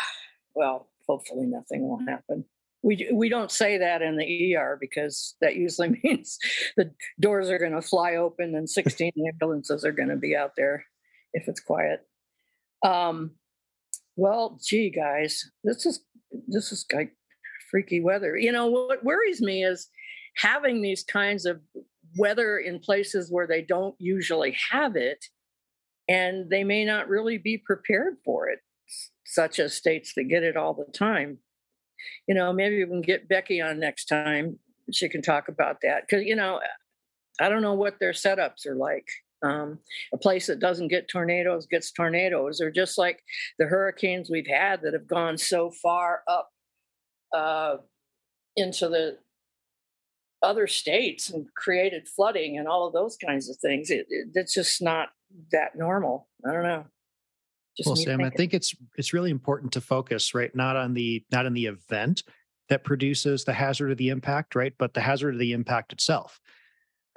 well, 0.55 0.89
hopefully 1.07 1.47
nothing 1.47 1.87
will 1.87 1.99
happen. 2.07 2.45
We 2.81 3.09
we 3.13 3.27
don't 3.27 3.51
say 3.51 3.77
that 3.77 4.01
in 4.01 4.15
the 4.15 4.55
ER 4.55 4.77
because 4.79 5.35
that 5.41 5.55
usually 5.55 5.99
means 6.03 6.37
the 6.77 6.91
doors 7.19 7.49
are 7.49 7.59
going 7.59 7.73
to 7.73 7.81
fly 7.81 8.15
open 8.15 8.55
and 8.55 8.69
16 8.69 9.11
ambulances 9.27 9.83
are 9.83 9.91
going 9.91 10.09
to 10.09 10.15
be 10.15 10.35
out 10.35 10.53
there 10.55 10.85
if 11.33 11.47
it's 11.47 11.59
quiet. 11.59 12.01
Um, 12.83 13.31
well, 14.15 14.59
gee, 14.63 14.89
guys, 14.89 15.49
this 15.63 15.85
is 15.85 16.01
this 16.47 16.71
is 16.71 16.85
like 16.93 17.13
freaky 17.69 18.01
weather. 18.01 18.37
You 18.37 18.51
know 18.51 18.67
what 18.67 19.03
worries 19.03 19.41
me 19.41 19.63
is 19.63 19.87
having 20.35 20.81
these 20.81 21.03
kinds 21.03 21.45
of 21.45 21.61
weather 22.17 22.57
in 22.57 22.79
places 22.79 23.31
where 23.31 23.47
they 23.47 23.61
don't 23.61 23.95
usually 23.99 24.55
have 24.71 24.95
it, 24.95 25.25
and 26.09 26.49
they 26.49 26.63
may 26.63 26.83
not 26.83 27.07
really 27.07 27.37
be 27.37 27.57
prepared 27.57 28.17
for 28.25 28.49
it, 28.49 28.59
such 29.25 29.59
as 29.59 29.75
states 29.75 30.13
that 30.15 30.23
get 30.23 30.43
it 30.43 30.57
all 30.57 30.73
the 30.73 30.91
time. 30.91 31.37
You 32.27 32.33
know, 32.33 32.51
maybe 32.51 32.83
we 32.83 32.89
can 32.89 33.01
get 33.01 33.29
Becky 33.29 33.61
on 33.61 33.79
next 33.79 34.05
time. 34.05 34.57
She 34.91 35.07
can 35.07 35.21
talk 35.21 35.47
about 35.47 35.81
that 35.83 36.07
because, 36.07 36.25
you 36.25 36.35
know, 36.35 36.59
I 37.39 37.47
don't 37.47 37.61
know 37.61 37.75
what 37.75 37.99
their 37.99 38.11
setups 38.11 38.65
are 38.65 38.75
like. 38.75 39.07
Um, 39.41 39.79
a 40.13 40.17
place 40.17 40.47
that 40.47 40.59
doesn't 40.59 40.89
get 40.89 41.07
tornadoes 41.07 41.67
gets 41.67 41.91
tornadoes, 41.91 42.59
or 42.59 42.71
just 42.71 42.97
like 42.97 43.23
the 43.57 43.67
hurricanes 43.67 44.29
we've 44.29 44.47
had 44.47 44.81
that 44.81 44.93
have 44.93 45.07
gone 45.07 45.37
so 45.37 45.71
far 45.81 46.23
up 46.27 46.49
uh, 47.33 47.77
into 48.57 48.89
the 48.89 49.17
other 50.41 50.67
states 50.67 51.29
and 51.29 51.47
created 51.55 52.07
flooding 52.07 52.57
and 52.57 52.67
all 52.67 52.87
of 52.87 52.93
those 52.93 53.15
kinds 53.17 53.49
of 53.49 53.57
things. 53.57 53.89
It, 53.89 54.07
it, 54.09 54.29
it's 54.33 54.53
just 54.53 54.81
not 54.81 55.09
that 55.51 55.75
normal. 55.75 56.27
I 56.47 56.53
don't 56.53 56.63
know. 56.63 56.85
Just 57.77 57.87
well, 57.87 57.95
Sam, 57.95 58.21
I 58.21 58.29
think 58.29 58.53
it's 58.53 58.75
it's 58.97 59.13
really 59.13 59.31
important 59.31 59.71
to 59.73 59.81
focus 59.81 60.33
right 60.33 60.53
not 60.55 60.75
on 60.75 60.93
the 60.93 61.23
not 61.31 61.45
on 61.45 61.53
the 61.53 61.67
event 61.67 62.23
that 62.67 62.83
produces 62.83 63.43
the 63.43 63.53
hazard 63.53 63.91
of 63.91 63.97
the 63.97 64.09
impact, 64.09 64.55
right, 64.55 64.73
but 64.77 64.93
the 64.93 65.01
hazard 65.01 65.35
of 65.35 65.39
the 65.39 65.53
impact 65.53 65.93
itself, 65.93 66.39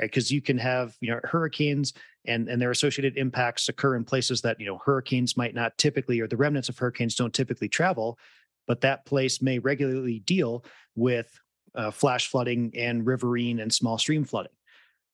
right? 0.01 0.07
Because 0.07 0.31
you 0.31 0.41
can 0.41 0.59
have 0.59 0.97
you 1.01 1.11
know 1.11 1.21
hurricanes 1.25 1.95
and 2.27 2.49
and 2.49 2.63
their 2.63 2.71
associated 2.71 3.17
impacts 3.17 3.69
occur 3.69 3.97
in 3.97 4.05
places 4.05 4.41
that 4.43 4.61
you 4.61 4.67
know 4.67 4.79
hurricanes 4.85 5.37
might 5.37 5.55
not 5.55 5.77
typically 5.79 6.21
or 6.21 6.29
the 6.29 6.37
remnants 6.37 6.69
of 6.69 6.79
hurricanes 6.79 7.17
don't 7.17 7.35
typically 7.35 7.69
travel, 7.69 8.19
but 8.67 8.81
that 8.83 9.05
place 9.05 9.43
may 9.43 9.59
regularly 9.59 10.21
deal 10.21 10.65
with 10.95 11.41
uh, 11.75 11.91
flash 11.91 12.29
flooding 12.29 12.73
and 12.77 13.07
riverine 13.07 13.61
and 13.61 13.73
small 13.73 13.99
stream 13.99 14.25
flooding 14.25 14.53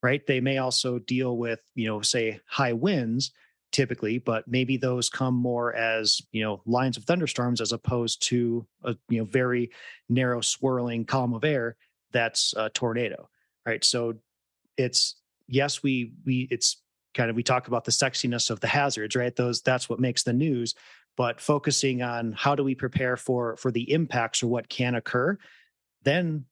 right? 0.01 0.25
They 0.25 0.39
may 0.39 0.57
also 0.57 0.99
deal 0.99 1.37
with 1.37 1.59
you 1.75 1.87
know 1.87 2.01
say 2.01 2.39
high 2.45 2.73
winds 2.73 3.31
typically 3.71 4.17
but 4.17 4.47
maybe 4.47 4.77
those 4.77 5.11
come 5.11 5.35
more 5.35 5.75
as 5.75 6.21
you 6.31 6.41
know 6.43 6.59
lines 6.65 6.97
of 6.97 7.03
thunderstorms 7.03 7.61
as 7.61 7.71
opposed 7.71 8.19
to 8.19 8.65
a 8.83 8.95
you 9.09 9.19
know 9.19 9.25
very 9.25 9.69
narrow 10.09 10.41
swirling 10.41 11.05
column 11.05 11.33
of 11.33 11.43
air 11.43 11.75
that's 12.11 12.53
a 12.57 12.69
tornado 12.71 13.29
right? 13.65 13.83
So 13.83 14.15
it's 14.77 15.15
yes 15.47 15.83
we 15.83 16.13
we 16.25 16.47
it's 16.49 16.81
kind 17.13 17.29
of 17.29 17.35
we 17.35 17.43
talk 17.43 17.67
about 17.67 17.85
the 17.85 17.91
sexiness 17.91 18.49
of 18.49 18.59
the 18.59 18.67
hazards 18.67 19.15
right? 19.15 19.35
Those 19.35 19.61
that's 19.61 19.89
what 19.89 19.99
makes 19.99 20.23
the 20.23 20.33
news 20.33 20.73
but 21.17 21.41
focusing 21.41 22.01
on 22.01 22.31
how 22.31 22.55
do 22.55 22.63
we 22.63 22.75
prepare 22.75 23.17
for 23.17 23.55
for 23.57 23.71
the 23.71 23.91
impacts 23.91 24.41
or 24.41 24.47
what 24.47 24.69
can 24.69 24.95
occur 24.95 25.37
then 26.03 26.45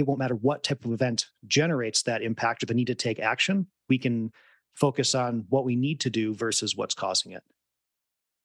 it 0.00 0.06
won't 0.06 0.18
matter 0.18 0.34
what 0.34 0.64
type 0.64 0.84
of 0.84 0.92
event 0.92 1.26
generates 1.46 2.02
that 2.02 2.22
impact 2.22 2.62
or 2.62 2.66
the 2.66 2.74
need 2.74 2.88
to 2.88 2.94
take 2.94 3.18
action. 3.18 3.66
We 3.88 3.98
can 3.98 4.32
focus 4.74 5.14
on 5.14 5.44
what 5.48 5.64
we 5.64 5.76
need 5.76 6.00
to 6.00 6.10
do 6.10 6.34
versus 6.34 6.76
what's 6.76 6.94
causing 6.94 7.32
it. 7.32 7.42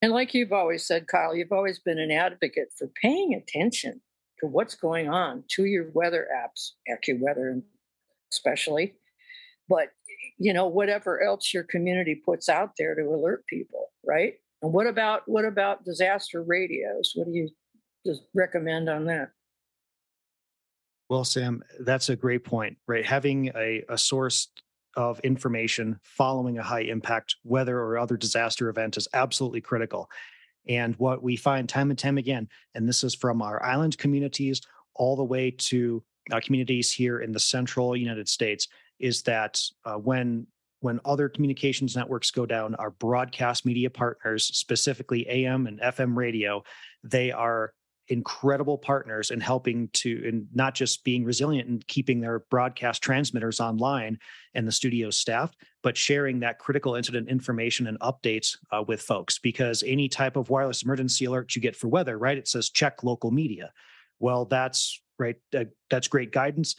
And 0.02 0.12
like 0.12 0.34
you've 0.34 0.54
always 0.54 0.86
said, 0.86 1.08
Kyle, 1.08 1.36
you've 1.36 1.52
always 1.52 1.80
been 1.80 1.98
an 1.98 2.12
advocate 2.12 2.70
for 2.78 2.88
paying 3.02 3.34
attention 3.34 4.02
to 4.40 4.48
what's 4.48 4.76
going 4.76 5.10
on 5.10 5.44
to 5.52 5.66
your 5.66 5.90
weather 5.94 6.28
apps, 6.36 6.72
AccuWeather 6.90 7.62
especially. 8.32 8.96
But 9.70 9.90
you 10.38 10.54
know, 10.54 10.68
whatever 10.68 11.24
else 11.24 11.54
your 11.54 11.64
community 11.64 12.22
puts 12.26 12.50
out 12.50 12.72
there 12.78 12.96
to 12.96 13.02
alert 13.02 13.46
people, 13.48 13.92
right? 14.06 14.34
And 14.62 14.74
what 14.74 14.88
about 14.88 15.24
what 15.28 15.46
about 15.46 15.86
disaster 15.86 16.44
radios? 16.44 17.14
What 17.16 17.28
do 17.28 17.34
you 17.34 17.50
just 18.06 18.24
recommend 18.34 18.90
on 18.90 19.06
that? 19.06 19.30
Well, 21.10 21.24
Sam, 21.24 21.64
that's 21.80 22.10
a 22.10 22.16
great 22.16 22.44
point, 22.44 22.78
right? 22.88 23.06
Having 23.06 23.52
a, 23.56 23.84
a 23.90 23.98
source 23.98 24.48
of 24.96 25.20
information 25.20 26.00
following 26.04 26.58
a 26.58 26.64
high 26.64 26.82
impact 26.82 27.36
weather 27.44 27.78
or 27.78 27.98
other 27.98 28.18
disaster 28.18 28.70
event 28.70 28.98
is 28.98 29.08
absolutely 29.14 29.62
critical. 29.62 30.10
And 30.68 30.96
what 30.96 31.22
we 31.22 31.36
find 31.36 31.70
time 31.70 31.90
and 31.90 32.00
time 32.00 32.18
again, 32.18 32.48
and 32.74 32.88
this 32.88 33.04
is 33.04 33.14
from 33.14 33.42
our 33.42 33.62
island 33.64 33.98
communities 33.98 34.62
all 34.96 35.16
the 35.16 35.24
way 35.24 35.52
to 35.52 36.04
uh, 36.32 36.40
communities 36.44 36.92
here 36.92 37.20
in 37.20 37.32
the 37.32 37.40
central 37.40 37.96
United 37.96 38.28
States, 38.28 38.68
is 39.00 39.22
that 39.24 39.62
uh, 39.84 39.96
when 39.96 40.48
when 40.80 41.00
other 41.04 41.30
communications 41.30 41.96
networks 41.96 42.30
go 42.30 42.46
down, 42.46 42.76
our 42.76 42.92
broadcast 42.92 43.66
media 43.66 43.90
partners, 43.90 44.46
specifically 44.46 45.28
AM 45.28 45.66
and 45.66 45.80
FM 45.80 46.16
radio, 46.16 46.64
they 47.04 47.32
are 47.32 47.74
incredible 48.08 48.78
partners 48.78 49.32
in 49.32 49.40
helping 49.40 49.90
to 49.94 50.22
and 50.28 50.48
not 50.54 50.76
just 50.76 51.04
being 51.04 51.24
resilient 51.24 51.68
and 51.68 51.86
keeping 51.88 52.22
their 52.22 52.40
broadcast 52.52 53.02
transmitters 53.02 53.60
online 53.60 54.20
and 54.54 54.68
the 54.68 54.72
studio 54.72 55.10
staffed 55.10 55.58
but 55.82 55.98
sharing 55.98 56.40
that 56.40 56.60
critical 56.60 56.96
incident 56.96 57.30
information 57.30 57.88
and 57.88 58.00
updates 58.00 58.58
uh, 58.72 58.84
with 58.88 59.02
folks. 59.02 59.40
Because 59.40 59.84
any 59.86 60.08
type 60.08 60.36
of 60.36 60.50
wireless 60.50 60.84
emergency 60.84 61.26
alert 61.26 61.56
you 61.56 61.62
get 61.62 61.76
for 61.76 61.88
weather 61.88 62.18
right 62.18 62.38
it 62.38 62.48
says 62.48 62.70
check 62.70 63.04
local 63.04 63.32
media. 63.32 63.72
Well 64.20 64.46
that's 64.46 65.02
right 65.18 65.38
uh, 65.58 65.66
that's 65.90 66.08
great 66.08 66.32
guidance. 66.32 66.76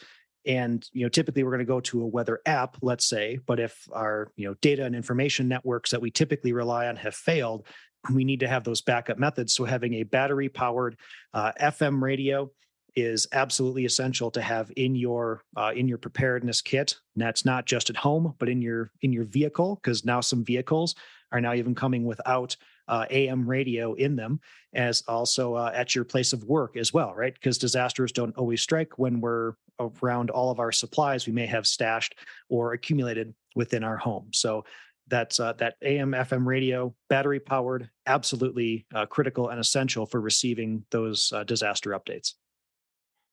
And 0.47 0.87
you 0.93 1.05
know 1.05 1.09
typically 1.09 1.43
we're 1.43 1.51
going 1.51 1.59
to 1.59 1.65
go 1.65 1.81
to 1.81 2.03
a 2.03 2.07
weather 2.07 2.41
app 2.47 2.77
let's 2.83 3.09
say 3.09 3.41
but 3.47 3.59
if 3.59 3.89
our 3.93 4.31
you 4.37 4.47
know 4.47 4.55
data 4.61 4.85
and 4.85 4.95
information 4.95 5.49
networks 5.49 5.91
that 5.91 6.01
we 6.01 6.13
typically 6.13 6.53
rely 6.53 6.87
on 6.87 6.95
have 6.95 7.17
failed 7.17 7.67
we 8.13 8.25
need 8.25 8.41
to 8.41 8.49
have 8.49 8.65
those 8.65 8.81
backup 8.81 9.19
methods. 9.19 9.55
So 9.55 9.65
having 9.65 9.95
a 9.95 10.03
battery 10.03 10.49
powered 10.49 10.97
uh, 11.35 11.53
FM 11.61 12.03
radio 12.03 12.51
is 12.95 13.29
absolutely 13.33 13.85
essential 13.85 14.31
to 14.31 14.41
have 14.41 14.73
in 14.77 14.95
your 14.95 15.43
uh, 15.57 15.73
in 15.77 15.87
your 15.87 15.99
preparedness 15.99 16.63
kit. 16.63 16.97
And 17.15 17.23
that's 17.23 17.45
not 17.45 17.67
just 17.67 17.91
at 17.91 17.97
home, 17.97 18.35
but 18.39 18.49
in 18.49 18.63
your 18.63 18.91
in 19.03 19.13
your 19.13 19.25
vehicle, 19.25 19.77
because 19.77 20.05
now 20.05 20.21
some 20.21 20.45
vehicles 20.45 20.95
are 21.33 21.41
now 21.41 21.55
even 21.55 21.75
coming 21.75 22.05
without 22.05 22.57
uh, 22.89 23.05
AM 23.11 23.49
radio 23.49 23.95
in 23.95 24.17
them, 24.17 24.41
as 24.75 25.03
also 25.09 25.55
uh, 25.55 25.73
at 25.75 25.95
your 25.95 26.05
place 26.05 26.33
of 26.33 26.45
work 26.45 26.77
as 26.77 26.95
well, 26.95 27.15
right? 27.15 27.35
Because 27.35 27.59
disasters 27.59 28.13
don't 28.13 28.37
always 28.37 28.63
strike 28.63 28.99
when 28.99 29.21
we're 29.21 29.55
around 30.03 30.31
all 30.31 30.51
of 30.51 30.59
our 30.59 30.73
supplies 30.73 31.27
we 31.27 31.33
may 31.33 31.47
have 31.47 31.67
stashed 31.67 32.15
or 32.49 32.73
accumulated 32.73 33.35
within 33.55 33.85
our 33.85 33.97
home. 33.97 34.29
So 34.33 34.65
that's 35.09 35.39
uh, 35.41 35.53
that 35.55 35.75
AM 35.83 36.13
FM 36.13 36.47
radio 36.47 36.95
battery 37.09 37.41
powered 37.41 37.91
absolutely 38.07 38.87
uh, 38.95 39.07
critical 39.07 39.49
and 39.49 39.61
essential 39.61 40.07
for 40.07 40.21
receiving 40.21 40.85
those 40.91 41.33
uh, 41.33 41.45
disaster 41.45 41.91
updates 41.91 42.33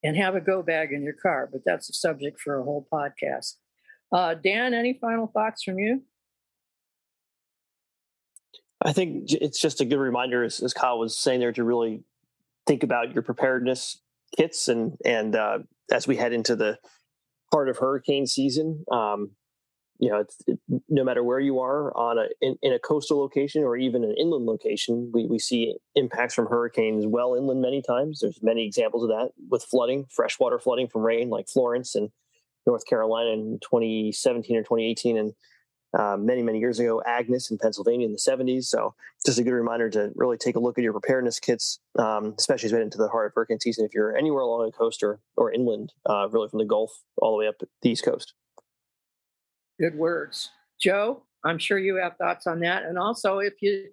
and 0.03 0.17
have 0.17 0.36
a 0.36 0.41
go 0.41 0.62
bag 0.62 0.91
in 0.91 1.03
your 1.03 1.15
car 1.21 1.49
but 1.51 1.62
that's 1.65 1.89
a 1.89 1.93
subject 1.93 2.39
for 2.39 2.59
a 2.59 2.63
whole 2.63 2.88
podcast 2.91 3.55
uh, 4.12 4.33
dan 4.33 4.73
any 4.73 4.97
final 5.01 5.27
thoughts 5.27 5.63
from 5.63 5.79
you 5.79 6.01
I 8.86 8.91
think 8.91 9.31
it's 9.31 9.62
just 9.62 9.81
a 9.81 9.86
good 9.86 9.99
reminder, 9.99 10.43
as, 10.43 10.59
as 10.59 10.73
Kyle 10.73 10.99
was 10.99 11.17
saying 11.17 11.39
there, 11.39 11.53
to 11.53 11.63
really 11.63 12.03
think 12.67 12.83
about 12.83 13.13
your 13.13 13.23
preparedness 13.23 14.01
kits 14.36 14.67
and 14.67 14.97
and 15.05 15.36
uh, 15.36 15.59
as 15.91 16.07
we 16.07 16.17
head 16.17 16.33
into 16.33 16.55
the 16.55 16.77
part 17.51 17.69
of 17.69 17.77
hurricane 17.77 18.27
season. 18.27 18.83
Um, 18.91 19.31
you 20.04 20.10
know, 20.10 20.26
it, 20.48 20.60
no 20.89 21.02
matter 21.02 21.24
where 21.24 21.39
you 21.39 21.62
are 21.62 21.96
on 21.96 22.18
a 22.18 22.26
in, 22.42 22.58
in, 22.62 22.74
a 22.74 22.80
coastal 22.80 23.20
location 23.20 23.63
or 23.63 23.78
even 23.78 24.04
an 24.04 24.13
inland 24.20 24.46
location, 24.46 25.10
we, 25.13 25.26
we 25.26 25.39
see 25.39 25.78
impacts 25.96 26.34
from 26.34 26.48
hurricanes 26.48 27.08
well 27.08 27.36
inland 27.36 27.62
many 27.62 27.82
times. 27.82 28.20
There's 28.20 28.38
many 28.42 28.66
examples 28.66 29.04
of 29.04 29.10
that 29.12 29.30
with 29.50 29.63
flooding, 29.63 30.06
freshwater 30.10 30.60
flooding 30.60 30.89
from 30.89 31.04
rain, 31.04 31.30
like 31.30 31.48
Florence 31.48 31.96
and 31.96 32.10
North 32.68 32.86
Carolina 32.86 33.30
in 33.30 33.60
2017 33.62 34.58
or 34.58 34.63
2018, 34.63 35.18
and 35.18 35.34
uh, 35.98 36.18
many, 36.20 36.42
many 36.42 36.60
years 36.60 36.80
ago, 36.80 37.02
Agnes 37.06 37.50
in 37.50 37.58
Pennsylvania 37.58 38.06
in 38.06 38.12
the 38.12 38.18
70s. 38.18 38.66
So 38.66 38.96
just 39.26 39.39
a 39.39 39.44
good 39.44 39.52
reminder 39.52 39.89
to 39.92 40.12
really 40.16 40.38
take 40.38 40.58
a 40.58 40.60
look 40.60 40.78
at 40.78 40.84
your 40.84 40.92
preparedness 40.92 41.39
kits, 41.39 41.80
um, 41.98 42.36
especially 42.38 42.68
as 42.68 42.74
we 42.74 42.80
head 42.80 42.84
into 42.84 42.98
the 42.98 43.08
heart 43.08 43.28
of 43.28 43.34
hurricane 43.36 43.62
season 43.62 43.86
if 43.86 43.94
you're 43.94 44.18
anywhere 44.18 44.42
along 44.42 44.66
the 44.66 44.78
coast 44.78 45.02
or, 45.02 45.22
or 45.38 45.50
inland, 45.50 45.94
uh, 46.10 46.28
really 46.30 46.50
from 46.50 46.60
the 46.60 46.66
Gulf 46.66 46.92
all 47.22 47.32
the 47.32 47.38
way 47.38 47.48
up 47.48 47.56
the 47.60 47.89
East 47.89 48.04
Coast. 48.04 48.34
Good 49.84 49.98
words. 49.98 50.50
Joe, 50.80 51.24
I'm 51.43 51.60
sure 51.60 51.78
you 51.78 51.98
have 51.98 52.15
thoughts 52.15 52.48
on 52.48 52.62
that. 52.62 52.84
And 52.84 52.98
also, 52.98 53.39
if 53.39 53.56
you 53.62 53.89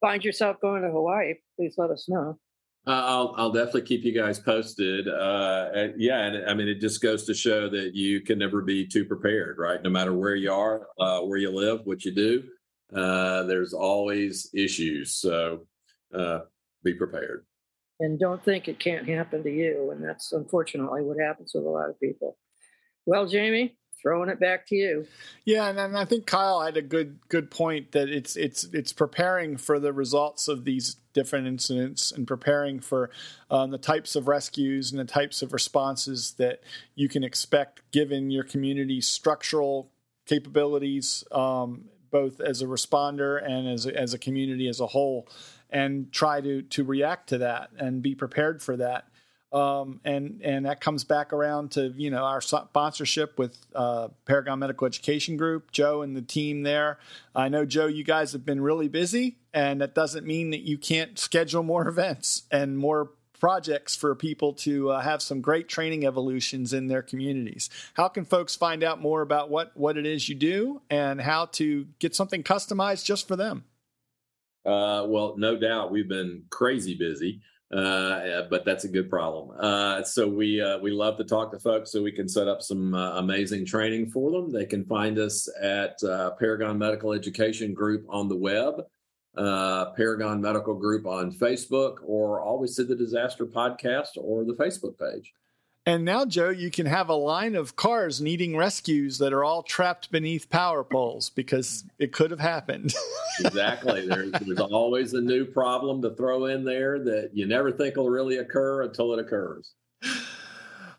find 0.00 0.24
yourself 0.24 0.56
going 0.62 0.80
to 0.80 0.88
Hawaii, 0.88 1.34
please 1.56 1.74
let 1.76 1.90
us 1.90 2.08
know. 2.08 2.38
Uh, 2.86 3.02
I'll 3.04 3.34
I'll 3.36 3.52
definitely 3.52 3.82
keep 3.82 4.02
you 4.02 4.14
guys 4.14 4.38
posted. 4.38 5.08
Uh, 5.08 5.68
and 5.74 6.00
yeah, 6.00 6.22
and 6.22 6.48
I 6.48 6.54
mean 6.54 6.68
it 6.68 6.80
just 6.80 7.02
goes 7.02 7.26
to 7.26 7.34
show 7.34 7.68
that 7.68 7.94
you 7.94 8.22
can 8.22 8.38
never 8.38 8.62
be 8.62 8.86
too 8.86 9.04
prepared, 9.04 9.58
right? 9.58 9.82
No 9.82 9.90
matter 9.90 10.14
where 10.14 10.36
you 10.36 10.54
are, 10.54 10.86
uh, 10.98 11.20
where 11.20 11.36
you 11.36 11.50
live, 11.50 11.80
what 11.84 12.02
you 12.06 12.14
do, 12.14 12.44
uh, 12.96 13.42
there's 13.42 13.74
always 13.74 14.48
issues. 14.54 15.16
So 15.16 15.66
uh, 16.14 16.40
be 16.82 16.94
prepared. 16.94 17.44
And 17.98 18.18
don't 18.18 18.42
think 18.42 18.68
it 18.68 18.78
can't 18.78 19.06
happen 19.06 19.42
to 19.42 19.50
you. 19.50 19.90
And 19.90 20.02
that's 20.02 20.32
unfortunately 20.32 21.02
what 21.02 21.18
happens 21.20 21.52
with 21.54 21.64
a 21.64 21.68
lot 21.68 21.90
of 21.90 22.00
people. 22.00 22.38
Well, 23.04 23.26
Jamie, 23.26 23.76
throwing 24.02 24.28
it 24.28 24.40
back 24.40 24.66
to 24.68 24.74
you. 24.74 25.06
Yeah, 25.44 25.68
and, 25.68 25.78
and 25.78 25.96
I 25.96 26.04
think 26.04 26.26
Kyle 26.26 26.62
had 26.62 26.76
a 26.76 26.82
good 26.82 27.18
good 27.28 27.50
point 27.50 27.92
that 27.92 28.08
it's 28.08 28.36
it's 28.36 28.64
it's 28.72 28.92
preparing 28.92 29.56
for 29.56 29.78
the 29.78 29.92
results 29.92 30.48
of 30.48 30.64
these 30.64 30.96
different 31.12 31.46
incidents 31.46 32.12
and 32.12 32.26
preparing 32.26 32.80
for 32.80 33.10
um, 33.50 33.70
the 33.70 33.78
types 33.78 34.14
of 34.14 34.28
rescues 34.28 34.92
and 34.92 35.00
the 35.00 35.04
types 35.04 35.42
of 35.42 35.52
responses 35.52 36.34
that 36.38 36.60
you 36.94 37.08
can 37.08 37.24
expect 37.24 37.82
given 37.90 38.30
your 38.30 38.44
community's 38.44 39.06
structural 39.06 39.90
capabilities, 40.26 41.24
um, 41.32 41.86
both 42.10 42.40
as 42.40 42.62
a 42.62 42.66
responder 42.66 43.44
and 43.44 43.68
as 43.68 43.86
a, 43.86 43.96
as 43.96 44.14
a 44.14 44.18
community 44.18 44.68
as 44.68 44.80
a 44.80 44.86
whole, 44.86 45.28
and 45.70 46.12
try 46.12 46.40
to 46.40 46.62
to 46.62 46.84
react 46.84 47.28
to 47.28 47.38
that 47.38 47.70
and 47.78 48.02
be 48.02 48.14
prepared 48.14 48.62
for 48.62 48.76
that. 48.76 49.06
Um, 49.52 50.00
and 50.04 50.40
and 50.44 50.66
that 50.66 50.80
comes 50.80 51.02
back 51.02 51.32
around 51.32 51.72
to 51.72 51.92
you 51.96 52.10
know 52.10 52.22
our 52.24 52.40
sponsorship 52.40 53.36
with 53.36 53.56
uh, 53.74 54.08
Paragon 54.24 54.60
Medical 54.60 54.86
Education 54.86 55.36
Group, 55.36 55.72
Joe 55.72 56.02
and 56.02 56.16
the 56.16 56.22
team 56.22 56.62
there. 56.62 56.98
I 57.34 57.48
know 57.48 57.64
Joe, 57.64 57.86
you 57.86 58.04
guys 58.04 58.32
have 58.32 58.44
been 58.44 58.60
really 58.60 58.88
busy, 58.88 59.38
and 59.52 59.80
that 59.80 59.94
doesn't 59.94 60.24
mean 60.24 60.50
that 60.50 60.60
you 60.60 60.78
can't 60.78 61.18
schedule 61.18 61.64
more 61.64 61.88
events 61.88 62.44
and 62.52 62.78
more 62.78 63.10
projects 63.40 63.96
for 63.96 64.14
people 64.14 64.52
to 64.52 64.90
uh, 64.90 65.00
have 65.00 65.20
some 65.22 65.40
great 65.40 65.68
training 65.68 66.06
evolutions 66.06 66.72
in 66.72 66.86
their 66.86 67.02
communities. 67.02 67.70
How 67.94 68.06
can 68.06 68.24
folks 68.24 68.54
find 68.54 68.84
out 68.84 69.00
more 69.00 69.22
about 69.22 69.50
what 69.50 69.76
what 69.76 69.96
it 69.96 70.06
is 70.06 70.28
you 70.28 70.36
do 70.36 70.82
and 70.90 71.20
how 71.20 71.46
to 71.46 71.86
get 71.98 72.14
something 72.14 72.44
customized 72.44 73.04
just 73.04 73.26
for 73.26 73.34
them? 73.34 73.64
Uh, 74.64 75.06
well, 75.08 75.34
no 75.38 75.56
doubt 75.56 75.90
we've 75.90 76.08
been 76.08 76.44
crazy 76.50 76.94
busy. 76.94 77.40
Uh, 77.72 78.42
but 78.50 78.64
that's 78.64 78.82
a 78.82 78.88
good 78.88 79.08
problem. 79.08 79.56
Uh, 79.60 80.02
so 80.02 80.26
we 80.26 80.60
uh, 80.60 80.78
we 80.78 80.90
love 80.90 81.16
to 81.16 81.24
talk 81.24 81.52
to 81.52 81.58
folks 81.60 81.92
so 81.92 82.02
we 82.02 82.10
can 82.10 82.28
set 82.28 82.48
up 82.48 82.60
some 82.62 82.94
uh, 82.94 83.18
amazing 83.18 83.64
training 83.64 84.10
for 84.10 84.32
them. 84.32 84.52
They 84.52 84.66
can 84.66 84.84
find 84.84 85.18
us 85.18 85.48
at 85.60 86.02
uh, 86.02 86.30
Paragon 86.32 86.78
Medical 86.78 87.12
Education 87.12 87.72
Group 87.72 88.04
on 88.08 88.28
the 88.28 88.36
web, 88.36 88.82
Paragon 89.36 90.40
Medical 90.40 90.74
Group 90.74 91.06
on 91.06 91.30
Facebook, 91.30 91.98
or 92.02 92.40
always 92.40 92.74
to 92.74 92.84
the 92.84 92.96
Disaster 92.96 93.46
Podcast 93.46 94.16
or 94.16 94.44
the 94.44 94.54
Facebook 94.54 94.98
page. 94.98 95.32
And 95.90 96.04
now, 96.04 96.24
Joe, 96.24 96.50
you 96.50 96.70
can 96.70 96.86
have 96.86 97.08
a 97.08 97.14
line 97.14 97.56
of 97.56 97.74
cars 97.74 98.20
needing 98.20 98.56
rescues 98.56 99.18
that 99.18 99.32
are 99.32 99.42
all 99.42 99.64
trapped 99.64 100.12
beneath 100.12 100.48
power 100.48 100.84
poles 100.84 101.30
because 101.30 101.82
it 101.98 102.12
could 102.12 102.30
have 102.30 102.38
happened. 102.38 102.94
exactly. 103.40 104.06
There's, 104.06 104.30
there's 104.30 104.60
always 104.60 105.14
a 105.14 105.20
new 105.20 105.44
problem 105.44 106.00
to 106.02 106.10
throw 106.10 106.46
in 106.46 106.64
there 106.64 107.00
that 107.00 107.30
you 107.32 107.44
never 107.44 107.72
think 107.72 107.96
will 107.96 108.08
really 108.08 108.36
occur 108.36 108.82
until 108.82 109.12
it 109.14 109.18
occurs. 109.18 109.72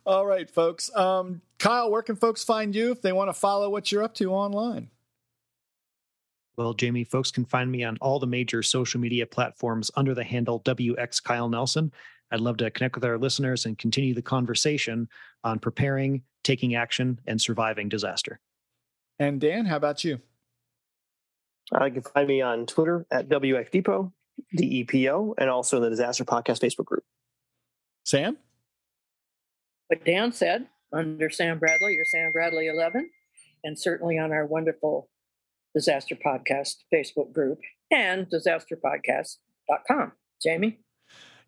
All 0.06 0.26
right, 0.26 0.50
folks. 0.50 0.94
Um, 0.94 1.42
Kyle, 1.58 1.90
where 1.90 2.02
can 2.02 2.18
folks 2.18 2.44
find 2.44 2.76
you 2.76 2.92
if 2.92 3.02
they 3.02 3.14
want 3.14 3.30
to 3.30 3.34
follow 3.34 3.70
what 3.70 3.94
you're 3.94 4.04
up 4.04 4.16
to 4.16 4.34
online? 4.34 4.90
Well, 6.58 6.74
Jamie, 6.74 7.06
folks 7.06 7.32
can 7.32 7.46
find 7.46 7.72
me 7.72 7.86
on 7.86 7.98
all 8.02 8.20
the 8.20 8.28
major 8.28 8.62
social 8.62 9.00
media 9.00 9.26
platforms 9.26 9.90
under 9.96 10.14
the 10.14 10.26
handle 10.26 10.60
WX 10.60 11.24
Kyle 11.24 11.48
Nelson. 11.48 11.94
I'd 12.32 12.40
love 12.40 12.58
to 12.58 12.72
connect 12.72 12.96
with 12.96 13.06
our 13.06 13.18
listeners 13.18 13.66
and 13.66 13.78
continue 13.78 14.14
the 14.14 14.22
conversation 14.22 15.10
on 15.44 15.60
preparing, 15.60 16.24
taking 16.44 16.76
action, 16.76 17.20
and 17.28 17.42
surviving 17.42 17.90
disaster. 17.90 18.40
And 19.20 19.40
Dan, 19.40 19.66
how 19.66 19.76
about 19.76 20.04
you? 20.04 20.20
Uh, 21.74 21.86
you 21.86 21.94
can 21.94 22.02
find 22.02 22.28
me 22.28 22.42
on 22.42 22.66
Twitter 22.66 23.06
at 23.12 23.30
WXDepo, 23.30 24.12
D-E-P-O, 24.56 25.36
and 25.38 25.50
also 25.50 25.78
in 25.78 25.84
the 25.84 25.90
Disaster 25.90 26.26
Podcast 26.26 26.60
Facebook 26.62 26.86
group. 26.86 27.04
Sam? 28.04 28.38
What 29.88 30.04
Dan 30.04 30.32
said, 30.32 30.68
under 30.94 31.30
Sam 31.30 31.60
Bradley 31.60 31.94
you're 31.94 32.06
Sam 32.06 32.32
Bradley 32.32 32.68
11, 32.68 33.10
and 33.64 33.78
certainly 33.78 34.18
on 34.18 34.32
our 34.32 34.46
wonderful 34.46 35.10
Disaster 35.74 36.16
Podcast 36.16 36.78
Facebook 36.94 37.32
group 37.32 37.60
and 37.92 38.28
disasterpodcast.com. 38.28 40.14
Jamie? 40.44 40.80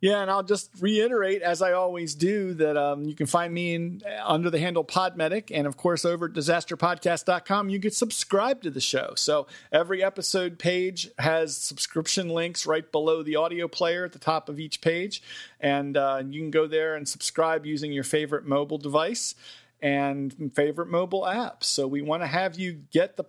Yeah, 0.03 0.21
and 0.21 0.29
I'll 0.29 0.43
just 0.43 0.69
reiterate, 0.81 1.41
as 1.43 1.61
I 1.61 1.71
always 1.71 2.13
do, 2.13 2.53
that 2.55 2.75
um, 2.75 3.05
you 3.05 3.15
can 3.15 3.25
find 3.25 3.53
me 3.53 3.73
in, 3.73 4.01
under 4.21 4.49
the 4.49 4.59
handle 4.59 4.83
Podmedic. 4.83 5.49
And 5.49 5.65
of 5.65 5.77
course, 5.77 6.03
over 6.03 6.25
at 6.25 6.33
disasterpodcast.com, 6.33 7.69
you 7.69 7.79
can 7.79 7.91
subscribe 7.91 8.63
to 8.63 8.69
the 8.69 8.81
show. 8.81 9.13
So 9.15 9.47
every 9.71 10.03
episode 10.03 10.59
page 10.59 11.09
has 11.19 11.55
subscription 11.55 12.27
links 12.27 12.65
right 12.65 12.91
below 12.91 13.23
the 13.23 13.37
audio 13.37 13.69
player 13.69 14.03
at 14.03 14.11
the 14.11 14.19
top 14.19 14.49
of 14.49 14.59
each 14.59 14.81
page. 14.81 15.23
And 15.61 15.95
uh, 15.95 16.21
you 16.27 16.41
can 16.41 16.51
go 16.51 16.67
there 16.67 16.95
and 16.95 17.07
subscribe 17.07 17.65
using 17.65 17.93
your 17.93 18.03
favorite 18.03 18.45
mobile 18.45 18.79
device 18.79 19.35
and 19.81 20.51
favorite 20.53 20.89
mobile 20.89 21.25
app. 21.25 21.63
So 21.63 21.87
we 21.87 22.01
want 22.01 22.23
to 22.23 22.27
have 22.27 22.59
you 22.59 22.73
get 22.91 23.15
the 23.15 23.23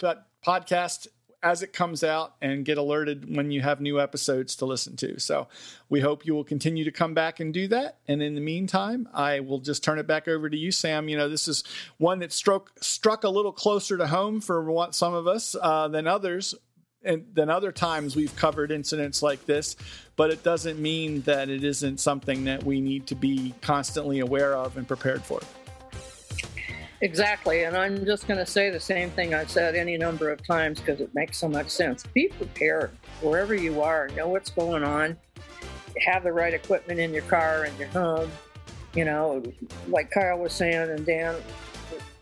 podcast 0.44 1.06
as 1.44 1.62
it 1.62 1.74
comes 1.74 2.02
out 2.02 2.34
and 2.40 2.64
get 2.64 2.78
alerted 2.78 3.36
when 3.36 3.50
you 3.50 3.60
have 3.60 3.78
new 3.78 4.00
episodes 4.00 4.56
to 4.56 4.64
listen 4.64 4.96
to. 4.96 5.20
So 5.20 5.46
we 5.90 6.00
hope 6.00 6.24
you 6.24 6.34
will 6.34 6.42
continue 6.42 6.84
to 6.84 6.90
come 6.90 7.12
back 7.12 7.38
and 7.38 7.52
do 7.52 7.68
that. 7.68 7.98
And 8.08 8.22
in 8.22 8.34
the 8.34 8.40
meantime, 8.40 9.06
I 9.12 9.40
will 9.40 9.58
just 9.58 9.84
turn 9.84 9.98
it 9.98 10.06
back 10.06 10.26
over 10.26 10.48
to 10.48 10.56
you, 10.56 10.72
Sam. 10.72 11.06
You 11.06 11.18
know, 11.18 11.28
this 11.28 11.46
is 11.46 11.62
one 11.98 12.20
that 12.20 12.32
struck 12.32 12.72
struck 12.80 13.24
a 13.24 13.28
little 13.28 13.52
closer 13.52 13.98
to 13.98 14.06
home 14.06 14.40
for 14.40 14.88
some 14.92 15.12
of 15.12 15.26
us 15.26 15.54
uh, 15.60 15.86
than 15.88 16.06
others. 16.06 16.54
And 17.06 17.26
than 17.34 17.50
other 17.50 17.70
times 17.70 18.16
we've 18.16 18.34
covered 18.34 18.72
incidents 18.72 19.22
like 19.22 19.44
this, 19.44 19.76
but 20.16 20.30
it 20.30 20.42
doesn't 20.42 20.78
mean 20.78 21.20
that 21.22 21.50
it 21.50 21.62
isn't 21.62 22.00
something 22.00 22.44
that 22.44 22.62
we 22.62 22.80
need 22.80 23.06
to 23.08 23.14
be 23.14 23.52
constantly 23.60 24.20
aware 24.20 24.56
of 24.56 24.78
and 24.78 24.88
prepared 24.88 25.22
for. 25.22 25.40
Exactly. 27.00 27.64
And 27.64 27.76
I'm 27.76 28.04
just 28.04 28.26
going 28.26 28.38
to 28.38 28.46
say 28.46 28.70
the 28.70 28.80
same 28.80 29.10
thing 29.10 29.34
I've 29.34 29.50
said 29.50 29.74
any 29.74 29.98
number 29.98 30.30
of 30.30 30.46
times 30.46 30.80
because 30.80 31.00
it 31.00 31.10
makes 31.14 31.38
so 31.38 31.48
much 31.48 31.68
sense. 31.68 32.04
Be 32.14 32.28
prepared 32.28 32.90
wherever 33.20 33.54
you 33.54 33.82
are, 33.82 34.08
know 34.16 34.28
what's 34.28 34.50
going 34.50 34.84
on, 34.84 35.16
have 36.06 36.24
the 36.24 36.32
right 36.32 36.54
equipment 36.54 37.00
in 37.00 37.12
your 37.12 37.22
car 37.22 37.64
and 37.64 37.78
your 37.78 37.88
home. 37.88 38.30
You 38.94 39.04
know, 39.04 39.42
like 39.88 40.10
Kyle 40.10 40.38
was 40.38 40.52
saying, 40.52 40.90
and 40.90 41.04
Dan, 41.04 41.34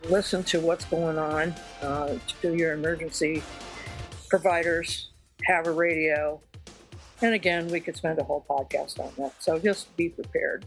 listen 0.08 0.42
to 0.44 0.60
what's 0.60 0.86
going 0.86 1.18
on 1.18 1.54
uh, 1.82 2.18
to 2.40 2.56
your 2.56 2.72
emergency 2.72 3.42
providers, 4.28 5.10
have 5.44 5.66
a 5.66 5.70
radio. 5.70 6.40
And 7.20 7.34
again, 7.34 7.68
we 7.68 7.78
could 7.78 7.96
spend 7.96 8.18
a 8.18 8.24
whole 8.24 8.44
podcast 8.48 8.98
on 8.98 9.12
that. 9.18 9.34
So 9.40 9.58
just 9.58 9.94
be 9.96 10.08
prepared. 10.08 10.64